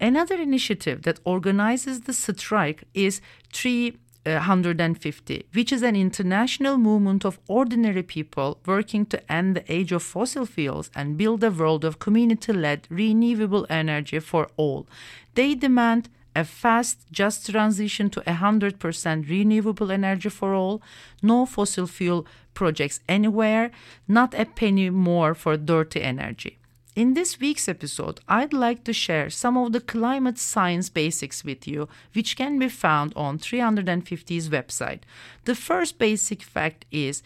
Another 0.00 0.34
initiative 0.34 1.02
that 1.02 1.20
organizes 1.24 2.00
the 2.02 2.12
strike 2.12 2.84
is 2.94 3.20
Tree 3.52 3.96
150, 4.24 5.46
which 5.52 5.72
is 5.72 5.82
an 5.82 5.96
international 5.96 6.78
movement 6.78 7.24
of 7.24 7.38
ordinary 7.46 8.02
people 8.02 8.58
working 8.66 9.04
to 9.06 9.32
end 9.32 9.56
the 9.56 9.72
age 9.72 9.92
of 9.92 10.02
fossil 10.02 10.46
fuels 10.46 10.90
and 10.94 11.16
build 11.16 11.44
a 11.44 11.50
world 11.50 11.84
of 11.84 11.98
community 11.98 12.52
led 12.52 12.86
renewable 12.90 13.66
energy 13.68 14.18
for 14.18 14.48
all. 14.56 14.86
They 15.34 15.54
demand 15.54 16.08
a 16.36 16.44
fast, 16.44 17.00
just 17.12 17.48
transition 17.50 18.10
to 18.10 18.20
100% 18.22 19.28
renewable 19.28 19.92
energy 19.92 20.28
for 20.28 20.54
all, 20.54 20.82
no 21.22 21.46
fossil 21.46 21.86
fuel 21.86 22.26
projects 22.54 23.00
anywhere, 23.08 23.70
not 24.08 24.34
a 24.34 24.44
penny 24.44 24.90
more 24.90 25.34
for 25.34 25.56
dirty 25.56 26.02
energy. 26.02 26.58
In 26.94 27.14
this 27.14 27.40
week's 27.40 27.68
episode, 27.68 28.20
I'd 28.28 28.52
like 28.52 28.84
to 28.84 28.92
share 28.92 29.28
some 29.28 29.56
of 29.56 29.72
the 29.72 29.80
climate 29.80 30.38
science 30.38 30.88
basics 30.88 31.42
with 31.42 31.66
you, 31.66 31.88
which 32.12 32.36
can 32.36 32.56
be 32.56 32.68
found 32.68 33.12
on 33.16 33.40
350's 33.40 34.48
website. 34.48 35.00
The 35.44 35.56
first 35.56 35.98
basic 35.98 36.40
fact 36.44 36.84
is 36.92 37.24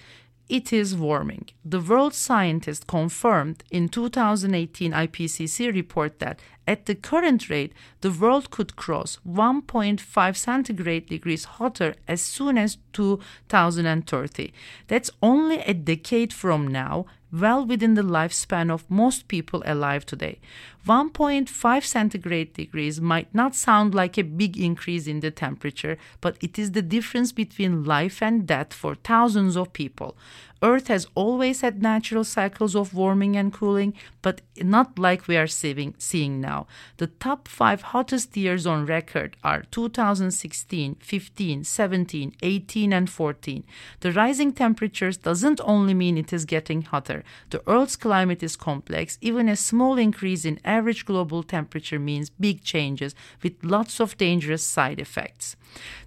it 0.49 0.73
is 0.73 0.97
warming. 0.97 1.51
The 1.67 1.83
world 1.83 2.15
scientists 2.15 2.83
confirmed 2.83 3.63
in 3.71 3.91
2018 3.91 4.93
IPCC 4.93 5.75
report 5.75 6.19
that 6.21 6.41
at 6.69 6.85
the 6.85 6.95
current 6.95 7.49
rate, 7.49 7.73
the 8.03 8.11
world 8.11 8.51
could 8.51 8.77
cross 8.77 9.19
1.5 9.27 10.37
centigrade 10.37 11.07
degrees 11.07 11.45
hotter 11.45 11.95
as 12.07 12.21
soon 12.21 12.59
as 12.59 12.77
2030. 12.93 14.53
That's 14.87 15.11
only 15.23 15.61
a 15.61 15.73
decade 15.73 16.31
from 16.35 16.69
now, 16.69 17.07
well 17.33 17.65
within 17.65 17.95
the 17.95 18.03
lifespan 18.03 18.71
of 18.71 18.91
most 18.91 19.29
people 19.29 19.63
alive 19.65 20.05
today. 20.05 20.41
1.5 20.87 21.85
centigrade 21.85 22.53
degrees 22.53 23.01
might 23.01 23.35
not 23.35 23.55
sound 23.55 23.95
like 23.95 24.19
a 24.19 24.23
big 24.23 24.59
increase 24.59 25.07
in 25.07 25.21
the 25.21 25.31
temperature, 25.31 25.97
but 26.21 26.37
it 26.43 26.59
is 26.59 26.73
the 26.73 26.83
difference 26.83 27.33
between 27.33 27.85
life 27.85 28.23
and 28.23 28.47
death 28.47 28.75
for 28.75 28.95
thousands 28.95 29.57
of 29.57 29.73
people. 29.73 30.17
Earth 30.63 30.89
has 30.89 31.07
always 31.15 31.61
had 31.61 31.83
natural 31.83 32.25
cycles 32.25 32.75
of 32.75 32.95
warming 32.95 33.37
and 33.37 33.53
cooling, 33.53 33.95
but 34.23 34.41
not 34.57 34.99
like 34.99 35.29
we 35.29 35.37
are 35.37 35.47
seeing, 35.47 35.95
seeing 35.99 36.41
now. 36.41 36.67
The 36.97 37.07
top 37.07 37.47
five 37.47 37.83
hottest 37.83 38.37
years 38.37 38.67
on 38.67 38.87
record 38.87 39.37
are 39.45 39.63
2016, 39.71 40.97
15, 40.97 41.65
17, 41.65 42.35
18, 42.43 42.93
and 42.93 43.09
14. 43.09 43.65
The 44.01 44.13
rising 44.13 44.53
temperatures 44.53 45.17
doesn't 45.17 45.61
only 45.63 45.95
mean 45.95 46.19
it 46.19 46.33
is 46.33 46.45
getting 46.45 46.83
hotter. 46.83 47.23
The 47.51 47.63
Earth's 47.69 47.97
climate 47.97 48.43
is 48.43 48.57
complex. 48.57 49.19
Even 49.21 49.49
a 49.49 49.57
small 49.57 49.97
increase 49.97 50.45
in 50.45 50.61
average 50.65 51.05
global 51.05 51.43
temperature 51.43 51.99
means 51.99 52.31
big 52.31 52.63
changes 52.63 53.15
with 53.43 53.63
lots 53.63 54.01
of 54.01 54.17
dangerous 54.19 54.63
side 54.65 54.99
effects. 54.99 55.57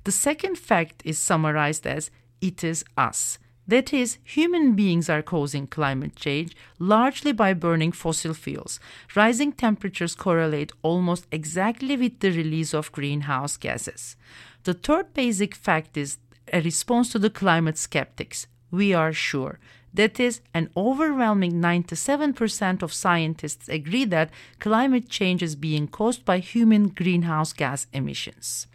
The 0.04 0.12
second 0.12 0.58
fact 0.58 1.02
is 1.06 1.18
summarized 1.18 1.88
as 1.88 2.12
it 2.42 2.64
is 2.64 2.84
us. 2.98 3.38
That 3.68 3.94
is, 3.94 4.18
human 4.24 4.74
beings 4.74 5.10
are 5.10 5.22
causing 5.22 5.68
climate 5.68 6.16
change 6.16 6.56
largely 6.80 7.32
by 7.32 7.54
burning 7.54 7.92
fossil 7.92 8.34
fuels. 8.34 8.80
Rising 9.16 9.54
temperatures 9.54 10.16
correlate 10.16 10.72
almost 10.82 11.28
exactly 11.32 11.96
with 11.96 12.20
the 12.20 12.32
release 12.32 12.74
of 12.74 12.92
greenhouse 12.92 13.58
gases. 13.58 14.16
The 14.64 14.74
third 14.74 15.14
basic 15.14 15.56
fact 15.56 15.96
is 15.96 16.18
a 16.52 16.62
response 16.62 17.10
to 17.12 17.20
the 17.20 17.30
climate 17.30 17.78
skeptics. 17.78 18.48
We 18.72 18.94
are 18.94 19.14
sure. 19.14 19.60
That 19.94 20.20
is, 20.20 20.42
an 20.54 20.70
overwhelming 20.76 21.54
97% 21.54 22.82
of 22.82 22.94
scientists 22.94 23.68
agree 23.68 24.06
that 24.06 24.32
climate 24.60 25.10
change 25.10 25.44
is 25.44 25.56
being 25.56 25.88
caused 25.88 26.24
by 26.24 26.40
human 26.40 26.90
greenhouse 26.90 27.52
gas 27.52 27.88
emissions. 27.92 28.68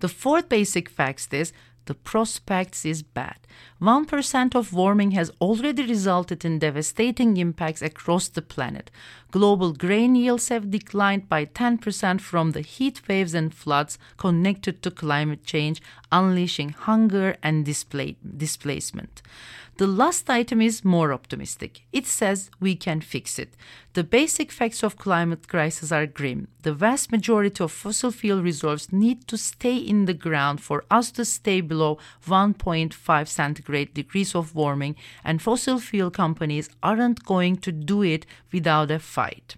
The 0.00 0.08
fourth 0.08 0.48
basic 0.48 0.88
fact 0.88 1.32
is 1.32 1.52
the 1.86 1.94
prospects 1.94 2.84
is 2.84 3.02
bad. 3.02 3.38
1% 3.80 4.54
of 4.54 4.72
warming 4.72 5.12
has 5.12 5.30
already 5.40 5.86
resulted 5.86 6.44
in 6.44 6.58
devastating 6.58 7.36
impacts 7.38 7.80
across 7.80 8.28
the 8.28 8.42
planet. 8.42 8.90
Global 9.30 9.72
grain 9.72 10.14
yields 10.14 10.48
have 10.48 10.70
declined 10.70 11.28
by 11.28 11.46
10% 11.46 12.20
from 12.20 12.50
the 12.50 12.60
heat 12.60 13.00
waves 13.08 13.32
and 13.32 13.54
floods 13.54 13.98
connected 14.18 14.82
to 14.82 14.90
climate 14.90 15.44
change, 15.44 15.80
unleashing 16.12 16.70
hunger 16.70 17.36
and 17.42 17.64
display- 17.64 18.16
displacement. 18.36 19.22
The 19.80 19.86
last 19.86 20.28
item 20.28 20.60
is 20.60 20.84
more 20.84 21.10
optimistic. 21.10 21.86
It 21.90 22.06
says 22.06 22.50
we 22.60 22.74
can 22.76 23.00
fix 23.00 23.38
it. 23.38 23.54
The 23.94 24.04
basic 24.04 24.52
facts 24.52 24.82
of 24.82 24.98
climate 24.98 25.48
crisis 25.48 25.90
are 25.90 26.06
grim. 26.06 26.48
The 26.64 26.74
vast 26.74 27.10
majority 27.10 27.64
of 27.64 27.72
fossil 27.72 28.10
fuel 28.10 28.42
reserves 28.42 28.92
need 28.92 29.26
to 29.28 29.38
stay 29.38 29.76
in 29.76 30.04
the 30.04 30.12
ground 30.12 30.60
for 30.60 30.84
us 30.90 31.10
to 31.12 31.24
stay 31.24 31.62
below 31.62 31.96
1.5 32.26 33.26
centigrade 33.26 33.69
degrees 33.70 34.34
of 34.34 34.54
warming, 34.54 34.96
and 35.24 35.40
fossil 35.40 35.78
fuel 35.78 36.10
companies 36.10 36.70
aren't 36.82 37.24
going 37.24 37.56
to 37.58 37.72
do 37.72 38.02
it 38.02 38.26
without 38.52 38.90
a 38.90 38.98
fight. 38.98 39.56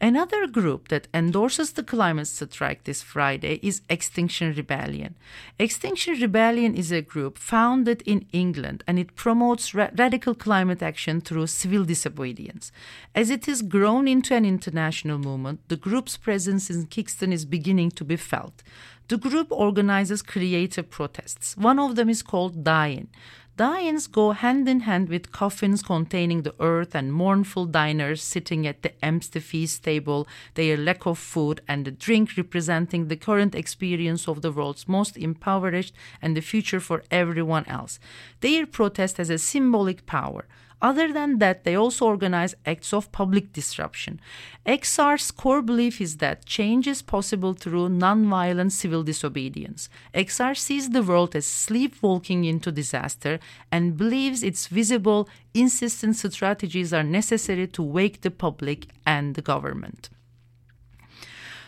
Another 0.00 0.46
group 0.46 0.88
that 0.88 1.08
endorses 1.14 1.72
the 1.72 1.82
climate 1.82 2.26
strike 2.26 2.84
this 2.84 3.00
Friday 3.00 3.60
is 3.62 3.80
Extinction 3.88 4.52
Rebellion. 4.52 5.14
Extinction 5.58 6.20
Rebellion 6.20 6.74
is 6.74 6.92
a 6.92 7.00
group 7.00 7.38
founded 7.38 8.02
in 8.04 8.26
England 8.32 8.82
and 8.86 8.98
it 8.98 9.14
promotes 9.14 9.74
ra- 9.74 9.88
radical 9.96 10.34
climate 10.34 10.82
action 10.82 11.20
through 11.20 11.46
civil 11.46 11.84
disobedience. 11.84 12.72
As 13.14 13.30
it 13.30 13.46
has 13.46 13.62
grown 13.62 14.06
into 14.06 14.34
an 14.34 14.44
international 14.44 15.18
movement, 15.18 15.60
the 15.68 15.76
group's 15.76 16.16
presence 16.16 16.68
in 16.68 16.86
Kingston 16.86 17.32
is 17.32 17.46
beginning 17.46 17.92
to 17.92 18.04
be 18.04 18.16
felt. 18.16 18.62
The 19.08 19.18
group 19.18 19.48
organizes 19.50 20.22
creative 20.22 20.88
protests. 20.88 21.56
One 21.58 21.78
of 21.78 21.94
them 21.94 22.08
is 22.08 22.22
called 22.22 22.64
Die-In. 22.64 23.08
Go 23.56 24.32
hand 24.32 24.66
in 24.66 24.80
hand 24.80 25.10
with 25.10 25.30
coffins 25.30 25.82
containing 25.82 26.42
the 26.42 26.54
earth 26.58 26.94
and 26.94 27.12
mournful 27.12 27.66
diners 27.66 28.22
sitting 28.22 28.66
at 28.66 28.82
the 28.82 28.92
empty 29.04 29.40
feast 29.40 29.84
table, 29.84 30.26
their 30.54 30.78
lack 30.78 31.04
of 31.04 31.18
food, 31.18 31.60
and 31.68 31.84
the 31.84 31.90
drink 31.90 32.30
representing 32.38 33.08
the 33.08 33.16
current 33.16 33.54
experience 33.54 34.26
of 34.26 34.40
the 34.40 34.50
world's 34.50 34.88
most 34.88 35.18
impoverished 35.18 35.94
and 36.22 36.34
the 36.34 36.40
future 36.40 36.80
for 36.80 37.04
everyone 37.10 37.66
else. 37.66 37.98
Their 38.40 38.66
protest 38.66 39.18
has 39.18 39.28
a 39.28 39.36
symbolic 39.36 40.06
power. 40.06 40.46
Other 40.84 41.10
than 41.10 41.38
that, 41.38 41.64
they 41.64 41.76
also 41.76 42.04
organize 42.04 42.54
acts 42.66 42.92
of 42.92 43.10
public 43.10 43.54
disruption. 43.54 44.20
XR's 44.66 45.30
core 45.30 45.62
belief 45.62 45.98
is 45.98 46.18
that 46.18 46.44
change 46.44 46.86
is 46.86 47.00
possible 47.00 47.54
through 47.54 47.88
nonviolent 47.88 48.70
civil 48.72 49.02
disobedience. 49.02 49.88
XR 50.12 50.54
sees 50.54 50.90
the 50.90 51.02
world 51.02 51.34
as 51.34 51.46
sleepwalking 51.46 52.44
into 52.44 52.70
disaster 52.70 53.40
and 53.72 53.96
believes 53.96 54.42
its 54.42 54.66
visible, 54.66 55.26
insistent 55.54 56.16
strategies 56.16 56.92
are 56.92 57.02
necessary 57.02 57.66
to 57.68 57.82
wake 57.82 58.20
the 58.20 58.30
public 58.30 58.88
and 59.06 59.36
the 59.36 59.42
government. 59.42 60.10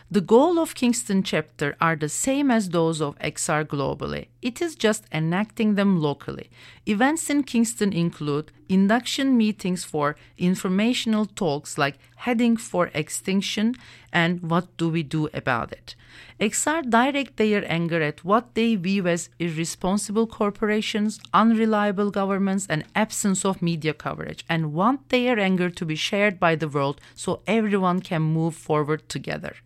The 0.09 0.21
goal 0.21 0.61
of 0.61 0.77
Kingston 0.77 1.25
chapter 1.25 1.77
are 1.81 1.97
the 1.97 2.09
same 2.09 2.49
as 2.49 2.69
those 2.69 3.03
of 3.03 3.19
XR 3.19 3.64
globally. 3.64 4.29
It 4.40 4.62
is 4.62 4.77
just 4.77 5.05
enacting 5.11 5.75
them 5.75 6.01
locally. 6.01 6.49
Events 6.87 7.29
in 7.29 7.42
Kingston 7.42 7.92
include 7.92 8.53
induction 8.69 9.37
meetings 9.37 9.83
for 9.83 10.14
informational 10.38 11.27
talks 11.27 11.77
like 11.77 11.99
heading 12.19 12.57
for 12.57 12.88
extinction 12.95 13.75
and 14.12 14.42
what 14.42 14.77
do 14.77 14.88
we 14.88 15.03
do 15.03 15.29
about 15.33 15.73
it. 15.73 15.95
XR 16.40 16.88
direct 16.90 17.37
their 17.37 17.71
anger 17.71 18.03
at 18.03 18.25
what 18.25 18.55
they 18.55 18.75
view 18.75 19.07
as 19.07 19.31
irresponsible 19.38 20.27
corporations, 20.27 21.19
unreliable 21.33 22.11
governments, 22.11 22.66
and 22.69 22.85
absence 22.95 23.45
of 23.45 23.62
media 23.62 23.95
coverage, 23.95 24.45
and 24.49 24.75
want 24.75 25.09
their 25.09 25.38
anger 25.38 25.71
to 25.71 25.87
be 25.87 25.97
shared 25.97 26.38
by 26.38 26.55
the 26.55 26.69
world 26.69 27.01
so 27.14 27.40
everyone 27.47 28.01
can 28.01 28.21
move 28.23 28.55
forward 28.55 29.09
together. 29.09 29.57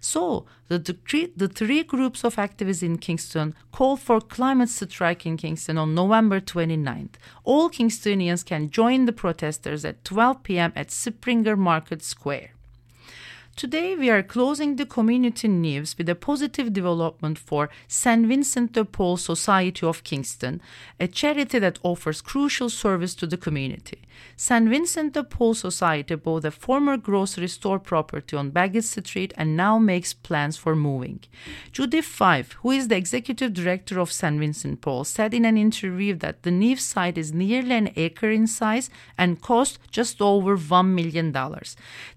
So, 0.00 0.46
the, 0.68 0.78
the, 0.78 1.32
the 1.36 1.48
three 1.48 1.82
groups 1.82 2.24
of 2.24 2.36
activists 2.36 2.82
in 2.82 2.98
Kingston 2.98 3.54
call 3.70 3.96
for 3.96 4.20
climate 4.20 4.70
strike 4.70 5.26
in 5.26 5.36
Kingston 5.36 5.78
on 5.78 5.94
November 5.94 6.40
29th. 6.40 7.14
All 7.44 7.68
Kingstonians 7.68 8.44
can 8.44 8.70
join 8.70 9.04
the 9.04 9.12
protesters 9.12 9.84
at 9.84 10.04
12 10.04 10.42
p.m. 10.42 10.72
at 10.74 10.90
Springer 10.90 11.56
Market 11.56 12.02
Square. 12.02 12.53
Today, 13.56 13.94
we 13.94 14.10
are 14.10 14.24
closing 14.24 14.74
the 14.74 14.84
community 14.84 15.46
news 15.46 15.96
with 15.96 16.08
a 16.08 16.16
positive 16.16 16.72
development 16.72 17.38
for 17.38 17.70
St. 17.86 18.26
Vincent 18.26 18.72
de 18.72 18.84
Paul 18.84 19.16
Society 19.16 19.86
of 19.86 20.02
Kingston, 20.02 20.60
a 20.98 21.06
charity 21.06 21.60
that 21.60 21.78
offers 21.84 22.20
crucial 22.20 22.68
service 22.68 23.14
to 23.14 23.28
the 23.28 23.36
community. 23.36 24.02
St. 24.34 24.68
Vincent 24.68 25.12
de 25.12 25.22
Paul 25.22 25.54
Society 25.54 26.16
bought 26.16 26.44
a 26.44 26.50
former 26.50 26.96
grocery 26.96 27.46
store 27.46 27.78
property 27.78 28.36
on 28.36 28.50
Bagot 28.50 28.82
Street 28.82 29.32
and 29.36 29.56
now 29.56 29.78
makes 29.78 30.12
plans 30.12 30.56
for 30.56 30.74
moving. 30.74 31.20
Judith 31.70 32.06
Fife, 32.06 32.54
who 32.62 32.72
is 32.72 32.88
the 32.88 32.96
executive 32.96 33.52
director 33.52 34.00
of 34.00 34.10
St. 34.10 34.36
Vincent 34.36 34.74
de 34.74 34.80
Paul, 34.80 35.04
said 35.04 35.32
in 35.32 35.44
an 35.44 35.56
interview 35.56 36.16
that 36.16 36.42
the 36.42 36.50
new 36.50 36.74
site 36.74 37.16
is 37.16 37.32
nearly 37.32 37.76
an 37.76 37.92
acre 37.94 38.32
in 38.32 38.48
size 38.48 38.90
and 39.16 39.40
cost 39.40 39.78
just 39.92 40.20
over 40.20 40.58
$1 40.58 40.88
million. 40.88 41.32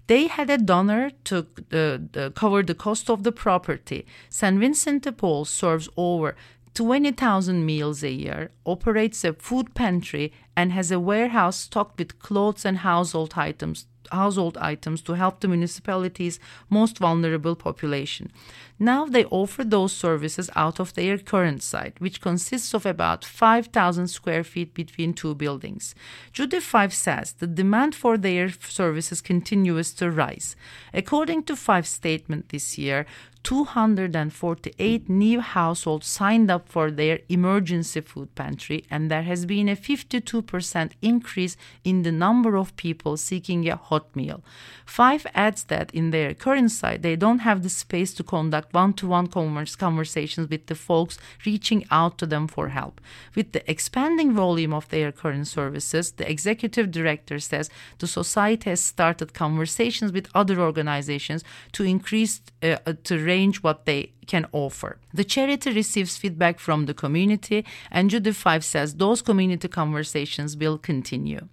They 0.08 0.26
had 0.26 0.48
a 0.48 0.56
donor 0.56 1.10
to 1.24 1.46
uh, 1.70 2.30
cover 2.30 2.62
the 2.62 2.74
cost 2.74 3.10
of 3.10 3.22
the 3.22 3.32
property. 3.32 4.06
St. 4.30 4.58
Vincent 4.58 5.02
de 5.02 5.12
Paul 5.12 5.44
serves 5.44 5.88
over 5.96 6.34
20,000 6.74 7.66
meals 7.66 8.02
a 8.02 8.10
year, 8.10 8.50
operates 8.64 9.22
a 9.24 9.34
food 9.34 9.74
pantry, 9.74 10.32
and 10.56 10.72
has 10.72 10.90
a 10.90 10.98
warehouse 10.98 11.60
stocked 11.60 11.98
with 11.98 12.18
clothes 12.20 12.64
and 12.64 12.78
household 12.78 13.34
items 13.36 13.86
household 14.10 14.56
items 14.58 15.02
to 15.02 15.14
help 15.14 15.40
the 15.40 15.48
municipality's 15.48 16.38
most 16.68 16.98
vulnerable 16.98 17.56
population. 17.56 18.30
Now 18.78 19.06
they 19.06 19.24
offer 19.24 19.64
those 19.64 19.92
services 19.92 20.50
out 20.54 20.78
of 20.78 20.94
their 20.94 21.18
current 21.18 21.62
site, 21.62 22.00
which 22.00 22.20
consists 22.20 22.74
of 22.74 22.86
about 22.86 23.24
5,000 23.24 24.08
square 24.08 24.44
feet 24.44 24.72
between 24.74 25.14
two 25.14 25.34
buildings. 25.34 25.94
Judith 26.32 26.64
Fife 26.64 26.92
says 26.92 27.32
the 27.32 27.46
demand 27.46 27.94
for 27.94 28.16
their 28.16 28.50
services 28.50 29.20
continues 29.20 29.92
to 29.94 30.10
rise. 30.10 30.54
According 30.94 31.44
to 31.44 31.56
Fife's 31.56 31.90
statement 31.90 32.50
this 32.50 32.78
year, 32.78 33.06
248 33.48 35.08
new 35.08 35.40
households 35.40 36.06
signed 36.06 36.50
up 36.50 36.68
for 36.68 36.90
their 36.90 37.20
emergency 37.30 38.02
food 38.02 38.34
pantry, 38.34 38.84
and 38.90 39.10
there 39.10 39.22
has 39.22 39.46
been 39.46 39.70
a 39.70 39.74
52% 39.74 40.92
increase 41.00 41.56
in 41.82 42.02
the 42.02 42.12
number 42.12 42.58
of 42.58 42.76
people 42.76 43.16
seeking 43.16 43.66
a 43.66 43.76
hot 43.76 44.14
meal. 44.14 44.44
Fife 44.84 45.24
adds 45.34 45.64
that 45.64 45.90
in 45.94 46.10
their 46.10 46.34
current 46.34 46.70
site, 46.72 47.00
they 47.00 47.16
don't 47.16 47.38
have 47.38 47.62
the 47.62 47.70
space 47.70 48.12
to 48.12 48.22
conduct 48.22 48.74
one 48.74 48.92
to 48.92 49.08
one 49.08 49.28
conversations 49.28 50.50
with 50.50 50.66
the 50.66 50.74
folks 50.74 51.16
reaching 51.46 51.86
out 51.90 52.18
to 52.18 52.26
them 52.26 52.48
for 52.48 52.68
help. 52.68 53.00
With 53.34 53.52
the 53.52 53.70
expanding 53.70 54.34
volume 54.34 54.74
of 54.74 54.90
their 54.90 55.10
current 55.10 55.46
services, 55.46 56.12
the 56.12 56.30
executive 56.30 56.90
director 56.90 57.38
says 57.38 57.70
the 57.98 58.06
society 58.06 58.68
has 58.68 58.82
started 58.82 59.32
conversations 59.32 60.12
with 60.12 60.28
other 60.34 60.60
organizations 60.60 61.44
to 61.72 61.84
increase 61.84 62.42
uh, 62.62 62.76
to 63.04 63.24
what 63.62 63.86
they 63.86 64.12
can 64.26 64.46
offer. 64.52 64.98
The 65.14 65.24
charity 65.24 65.72
receives 65.72 66.16
feedback 66.16 66.58
from 66.58 66.86
the 66.86 66.94
community, 66.94 67.64
and 67.90 68.10
Judy 68.10 68.32
Fife 68.32 68.64
says 68.64 68.94
those 68.94 69.22
community 69.22 69.68
conversations 69.68 70.56
will 70.56 70.78
continue. 70.78 71.48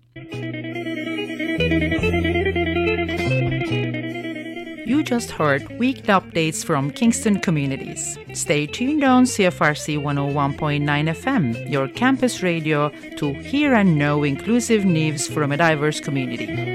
You 4.87 5.03
just 5.03 5.31
heard 5.31 5.67
weekly 5.79 6.13
updates 6.13 6.63
from 6.63 6.91
Kingston 6.91 7.39
communities. 7.39 8.17
Stay 8.33 8.67
tuned 8.67 9.03
on 9.03 9.23
CFRC 9.25 9.97
101.9 9.97 10.83
FM, 10.85 11.71
your 11.71 11.87
campus 11.87 12.43
radio, 12.43 12.89
to 13.17 13.33
hear 13.33 13.73
and 13.73 13.97
know 13.97 14.23
inclusive 14.23 14.85
news 14.85 15.27
from 15.27 15.51
a 15.51 15.57
diverse 15.57 15.99
community. 15.99 16.74